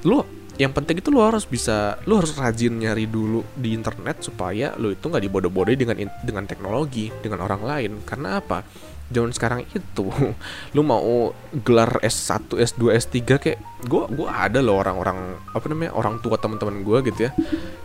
Lu 0.02 0.26
yang 0.57 0.73
penting 0.73 1.05
itu 1.05 1.12
lo 1.12 1.21
harus 1.21 1.45
bisa 1.45 2.01
lo 2.09 2.16
harus 2.21 2.33
rajin 2.33 2.81
nyari 2.81 3.05
dulu 3.05 3.45
di 3.53 3.77
internet 3.77 4.25
supaya 4.25 4.73
lo 4.81 4.88
itu 4.88 5.05
nggak 5.05 5.25
dibodoh-bodohi 5.29 5.77
dengan 5.77 5.97
dengan 6.25 6.45
teknologi 6.49 7.12
dengan 7.21 7.45
orang 7.45 7.62
lain. 7.62 7.92
Karena 8.09 8.40
apa? 8.40 8.64
Zaman 9.07 9.31
sekarang 9.37 9.69
itu 9.69 10.09
lo 10.75 10.83
mau 10.83 11.31
gelar 11.61 12.01
S1 12.01 12.57
S2 12.57 12.83
S3 12.97 13.14
kayak 13.37 13.59
gue 13.85 14.03
gue 14.16 14.29
ada 14.29 14.64
loh 14.64 14.81
orang-orang 14.81 15.37
apa 15.53 15.66
namanya 15.69 15.92
orang 15.92 16.19
tua 16.25 16.40
teman-teman 16.40 16.81
gue 16.81 16.99
gitu 17.12 17.21
ya. 17.29 17.31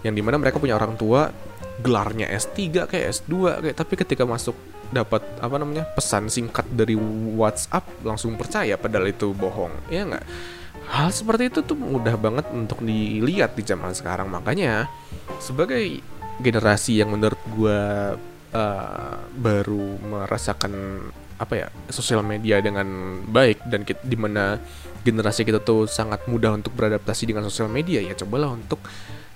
Yang 0.07 0.13
di 0.15 0.21
mana 0.23 0.39
mereka 0.39 0.57
punya 0.57 0.79
orang 0.79 0.95
tua 0.95 1.27
gelarnya 1.83 2.31
S3 2.31 2.87
kayak 2.87 3.05
S2 3.19 3.33
kayak 3.67 3.75
tapi 3.75 3.93
ketika 3.99 4.23
masuk 4.23 4.55
dapat 4.91 5.23
apa 5.39 5.55
namanya 5.59 5.87
pesan 5.91 6.27
singkat 6.27 6.67
dari 6.71 6.95
WhatsApp 7.35 7.83
langsung 8.03 8.39
percaya 8.39 8.79
padahal 8.79 9.11
itu 9.11 9.35
bohong. 9.35 9.91
Ya 9.91 10.07
nggak 10.07 10.23
hal 10.91 11.09
seperti 11.09 11.47
itu 11.47 11.59
tuh 11.63 11.79
mudah 11.79 12.19
banget 12.19 12.51
untuk 12.51 12.83
dilihat 12.83 13.55
di 13.55 13.63
zaman 13.63 13.95
sekarang. 13.95 14.27
Makanya 14.27 14.91
sebagai 15.39 16.03
generasi 16.43 16.99
yang 16.99 17.15
menurut 17.15 17.39
gue 17.55 17.79
uh, 18.51 19.15
baru 19.39 19.85
merasakan 20.03 20.73
apa 21.41 21.53
ya 21.57 21.67
sosial 21.89 22.21
media 22.21 22.61
dengan 22.61 23.17
baik 23.25 23.65
dan 23.65 23.81
kita, 23.81 24.03
di 24.05 24.13
mana 24.19 24.61
generasi 25.01 25.41
kita 25.41 25.57
tuh 25.63 25.89
sangat 25.89 26.29
mudah 26.29 26.53
untuk 26.53 26.77
beradaptasi 26.77 27.25
dengan 27.25 27.49
sosial 27.49 27.71
media 27.71 27.97
ya 27.97 28.13
cobalah 28.13 28.53
untuk 28.53 28.77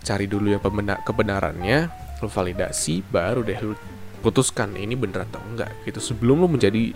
cari 0.06 0.30
dulu 0.30 0.54
yang 0.54 0.62
kebenarannya 1.02 1.90
lu 2.22 2.30
validasi 2.30 3.02
baru 3.10 3.42
deh 3.42 3.58
lu 3.66 3.74
putuskan 4.22 4.78
ini 4.78 4.94
bener 4.94 5.26
atau 5.26 5.42
enggak 5.42 5.74
gitu. 5.88 5.98
Sebelum 5.98 6.46
lu 6.46 6.48
menjadi 6.50 6.94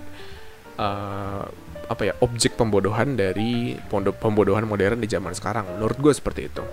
uh, 0.78 1.50
apa 1.90 2.02
ya 2.06 2.14
objek 2.22 2.54
pembodohan 2.56 3.18
dari 3.18 3.76
pembodohan 3.92 4.70
modern 4.70 5.02
di 5.02 5.10
zaman 5.10 5.34
sekarang. 5.34 5.66
Menurut 5.76 5.98
gue 5.98 6.14
seperti 6.14 6.42
itu. 6.48 6.64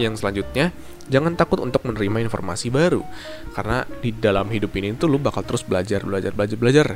Yang 0.00 0.24
selanjutnya 0.24 0.72
jangan 1.06 1.38
takut 1.38 1.60
untuk 1.62 1.84
menerima 1.84 2.26
informasi 2.26 2.72
baru. 2.72 3.04
Karena 3.52 3.84
di 3.86 4.10
dalam 4.16 4.48
hidup 4.48 4.72
ini 4.80 4.96
tuh 4.96 5.12
lu 5.12 5.20
bakal 5.20 5.44
terus 5.44 5.62
belajar 5.62 6.02
belajar 6.02 6.32
belajar 6.32 6.56
belajar. 6.56 6.86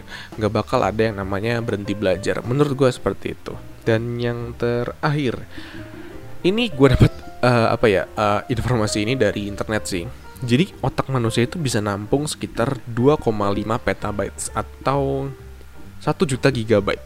Nggak 0.40 0.52
bakal 0.52 0.80
ada 0.80 1.02
yang 1.04 1.20
namanya 1.20 1.60
berhenti 1.60 1.92
belajar. 1.92 2.40
Menurut 2.42 2.72
gue 2.74 2.90
seperti 2.90 3.36
itu. 3.36 3.54
Dan 3.84 4.16
yang 4.16 4.56
terakhir 4.56 5.44
ini 6.40 6.72
gue 6.72 6.88
dapat 6.96 7.12
uh, 7.44 7.68
apa 7.76 7.86
ya 7.88 8.08
uh, 8.16 8.40
informasi 8.48 9.04
ini 9.04 9.14
dari 9.16 9.44
internet 9.48 9.84
sih. 9.84 10.04
Jadi 10.40 10.72
otak 10.80 11.12
manusia 11.12 11.44
itu 11.44 11.60
bisa 11.60 11.84
nampung 11.84 12.24
sekitar 12.24 12.80
2,5 12.88 13.20
petabytes 13.84 14.48
atau 14.56 15.28
satu 16.00 16.24
juta 16.24 16.48
gigabyte. 16.48 17.04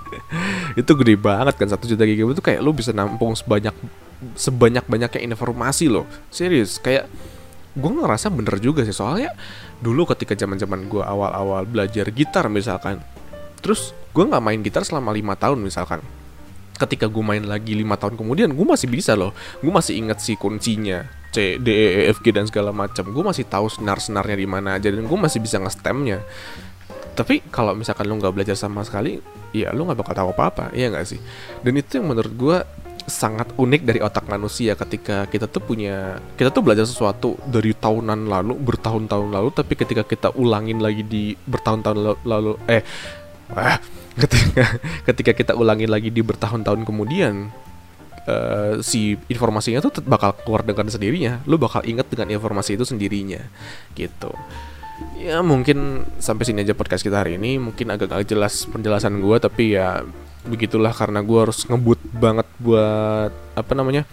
Itu 0.80 0.94
gede 0.94 1.18
banget 1.18 1.58
kan 1.58 1.66
satu 1.66 1.90
juta 1.90 2.06
gigabyte 2.06 2.38
itu 2.38 2.44
kayak 2.46 2.60
lu 2.62 2.70
bisa 2.70 2.94
nampung 2.94 3.34
sebanyak 3.34 3.74
sebanyak 4.38 4.86
banyaknya 4.86 5.20
informasi 5.26 5.90
loh. 5.90 6.06
Serius 6.30 6.78
kayak 6.78 7.10
gue 7.74 7.90
ngerasa 7.90 8.30
bener 8.30 8.62
juga 8.62 8.86
sih. 8.86 8.94
Soalnya 8.94 9.34
dulu 9.82 10.06
ketika 10.14 10.38
zaman 10.38 10.56
zaman 10.58 10.86
gue 10.86 11.02
awal 11.02 11.34
awal 11.34 11.62
belajar 11.66 12.06
gitar 12.14 12.46
misalkan 12.46 13.02
terus 13.60 13.92
gue 14.14 14.24
nggak 14.24 14.42
main 14.42 14.60
gitar 14.62 14.86
selama 14.86 15.10
lima 15.10 15.34
tahun 15.34 15.58
misalkan. 15.58 15.98
Ketika 16.78 17.12
gue 17.12 17.20
main 17.20 17.44
lagi 17.44 17.76
lima 17.76 17.98
tahun 17.98 18.16
kemudian 18.16 18.54
gue 18.54 18.66
masih 18.66 18.86
bisa 18.86 19.18
loh. 19.18 19.34
Gue 19.58 19.74
masih 19.74 19.98
inget 19.98 20.22
si 20.22 20.38
kuncinya 20.38 21.04
C 21.34 21.58
D 21.58 21.66
E 21.70 21.88
E 22.06 22.14
F 22.14 22.22
G 22.22 22.30
dan 22.30 22.46
segala 22.46 22.70
macam. 22.70 23.10
Gue 23.10 23.24
masih 23.26 23.44
tahu 23.46 23.66
senar 23.66 23.98
senarnya 23.98 24.38
di 24.38 24.46
mana 24.46 24.78
aja 24.78 24.88
dan 24.88 25.02
gue 25.02 25.18
masih 25.18 25.42
bisa 25.42 25.58
ngestemnya 25.58 26.22
tapi 27.14 27.44
kalau 27.50 27.76
misalkan 27.76 28.06
lu 28.06 28.16
nggak 28.18 28.34
belajar 28.34 28.56
sama 28.56 28.86
sekali 28.86 29.20
ya 29.50 29.74
lu 29.74 29.86
nggak 29.86 29.98
bakal 29.98 30.14
tahu 30.14 30.28
apa-apa 30.34 30.64
iya 30.74 30.90
nggak 30.90 31.06
sih? 31.06 31.20
Dan 31.62 31.78
itu 31.78 31.98
yang 31.98 32.10
menurut 32.10 32.32
gue 32.34 32.58
sangat 33.10 33.50
unik 33.58 33.82
dari 33.82 34.00
otak 34.00 34.30
manusia 34.30 34.78
ketika 34.78 35.26
kita 35.26 35.50
tuh 35.50 35.58
punya 35.60 36.22
kita 36.38 36.54
tuh 36.54 36.62
belajar 36.62 36.86
sesuatu 36.86 37.34
dari 37.48 37.74
tahunan 37.74 38.30
lalu 38.30 38.54
bertahun-tahun 38.54 39.28
lalu 39.34 39.50
tapi 39.50 39.74
ketika 39.74 40.06
kita 40.06 40.28
ulangin 40.38 40.78
lagi 40.78 41.02
di 41.02 41.34
bertahun-tahun 41.34 42.22
lalu 42.22 42.54
eh 42.70 42.86
wah, 43.50 43.82
ketika 44.14 44.64
ketika 45.10 45.32
kita 45.34 45.52
ulangin 45.58 45.90
lagi 45.90 46.14
di 46.14 46.22
bertahun-tahun 46.22 46.86
kemudian 46.86 47.50
uh, 48.30 48.78
si 48.80 49.18
informasinya 49.26 49.82
tuh 49.82 50.04
bakal 50.06 50.36
keluar 50.46 50.62
dengan 50.62 50.86
sendirinya. 50.86 51.42
Lu 51.50 51.58
bakal 51.58 51.82
inget 51.88 52.06
dengan 52.06 52.30
informasi 52.30 52.78
itu 52.78 52.86
sendirinya 52.86 53.42
gitu 53.98 54.30
ya 55.20 55.44
mungkin 55.44 56.08
sampai 56.16 56.44
sini 56.48 56.64
aja 56.64 56.72
podcast 56.72 57.04
kita 57.04 57.20
hari 57.20 57.36
ini. 57.36 57.60
Mungkin 57.60 57.92
agak 57.92 58.10
agak 58.10 58.28
jelas 58.28 58.64
penjelasan 58.68 59.20
gue 59.20 59.36
tapi 59.36 59.76
ya 59.76 60.04
begitulah 60.48 60.92
karena 60.96 61.20
gue 61.20 61.38
harus 61.38 61.68
ngebut 61.68 62.00
banget 62.16 62.48
buat 62.56 63.32
apa 63.52 63.72
namanya 63.76 64.08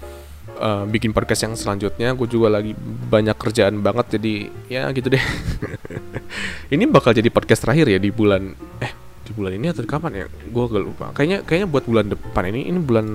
uh, 0.60 0.84
bikin 0.84 1.16
podcast 1.16 1.48
yang 1.48 1.56
selanjutnya. 1.56 2.12
Gue 2.14 2.28
juga 2.28 2.52
lagi 2.52 2.76
banyak 3.08 3.38
kerjaan 3.40 3.80
banget 3.80 4.20
jadi 4.20 4.34
ya 4.68 4.84
gitu 4.92 5.08
deh. 5.08 5.24
Ini 6.74 6.84
bakal 6.92 7.16
jadi 7.16 7.32
podcast 7.32 7.64
terakhir 7.64 7.88
ya 7.88 8.00
di 8.02 8.12
bulan 8.12 8.52
eh 8.84 8.92
di 9.28 9.36
bulan 9.36 9.60
ini 9.60 9.68
atau 9.72 9.84
kapan 9.84 10.24
ya? 10.24 10.26
Gue 10.28 10.64
agak 10.68 10.84
lupa. 10.84 11.06
Kayaknya 11.12 11.44
kayaknya 11.44 11.68
buat 11.68 11.84
bulan 11.84 12.06
depan 12.12 12.44
ini 12.48 12.72
ini 12.72 12.80
bulan 12.80 13.08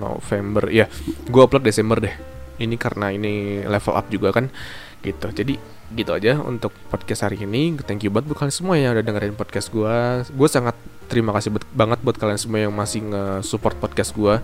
November. 0.00 0.68
Ya 0.68 0.88
gue 1.28 1.40
upload 1.40 1.64
Desember 1.64 2.00
deh. 2.00 2.12
Ini 2.56 2.76
karena 2.80 3.12
ini 3.12 3.64
level 3.64 3.94
up 3.96 4.08
juga 4.08 4.32
kan 4.32 4.48
gitu. 5.04 5.28
Jadi 5.32 5.75
gitu 5.94 6.10
aja 6.16 6.40
untuk 6.42 6.74
podcast 6.90 7.28
hari 7.28 7.42
ini. 7.42 7.78
Thank 7.84 8.06
you 8.06 8.10
banget 8.10 8.32
buat 8.32 8.42
kalian 8.42 8.54
semua 8.54 8.74
yang 8.80 8.96
udah 8.96 9.04
dengerin 9.04 9.36
podcast 9.38 9.70
gue 9.70 9.96
gue 10.26 10.48
sangat 10.50 10.74
terima 11.06 11.30
kasih 11.36 11.54
banget 11.70 11.98
buat 12.02 12.16
kalian 12.18 12.40
semua 12.40 12.58
yang 12.66 12.74
masih 12.74 13.06
nge-support 13.06 13.78
podcast 13.78 14.10
gue 14.10 14.42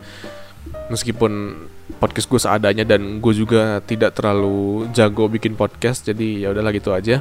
meskipun 0.88 1.66
podcast 1.98 2.26
gue 2.30 2.40
seadanya 2.40 2.84
dan 2.86 3.18
gue 3.18 3.34
juga 3.34 3.82
tidak 3.82 4.14
terlalu 4.14 4.86
jago 4.94 5.26
bikin 5.26 5.58
podcast 5.58 6.06
jadi 6.06 6.46
ya 6.46 6.48
udahlah 6.54 6.72
gitu 6.74 6.94
aja. 6.94 7.18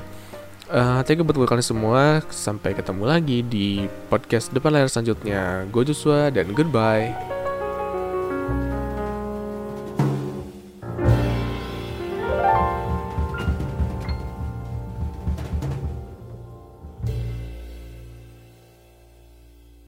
Uh, 0.72 1.04
thank 1.04 1.20
you 1.20 1.28
buat 1.28 1.36
kalian 1.36 1.66
semua. 1.66 2.24
Sampai 2.32 2.72
ketemu 2.72 3.04
lagi 3.04 3.44
di 3.44 3.92
podcast 4.08 4.56
depan 4.56 4.72
layar 4.72 4.88
selanjutnya. 4.88 5.68
Gue 5.68 5.84
Joshua 5.84 6.32
dan 6.32 6.56
goodbye 6.56 7.41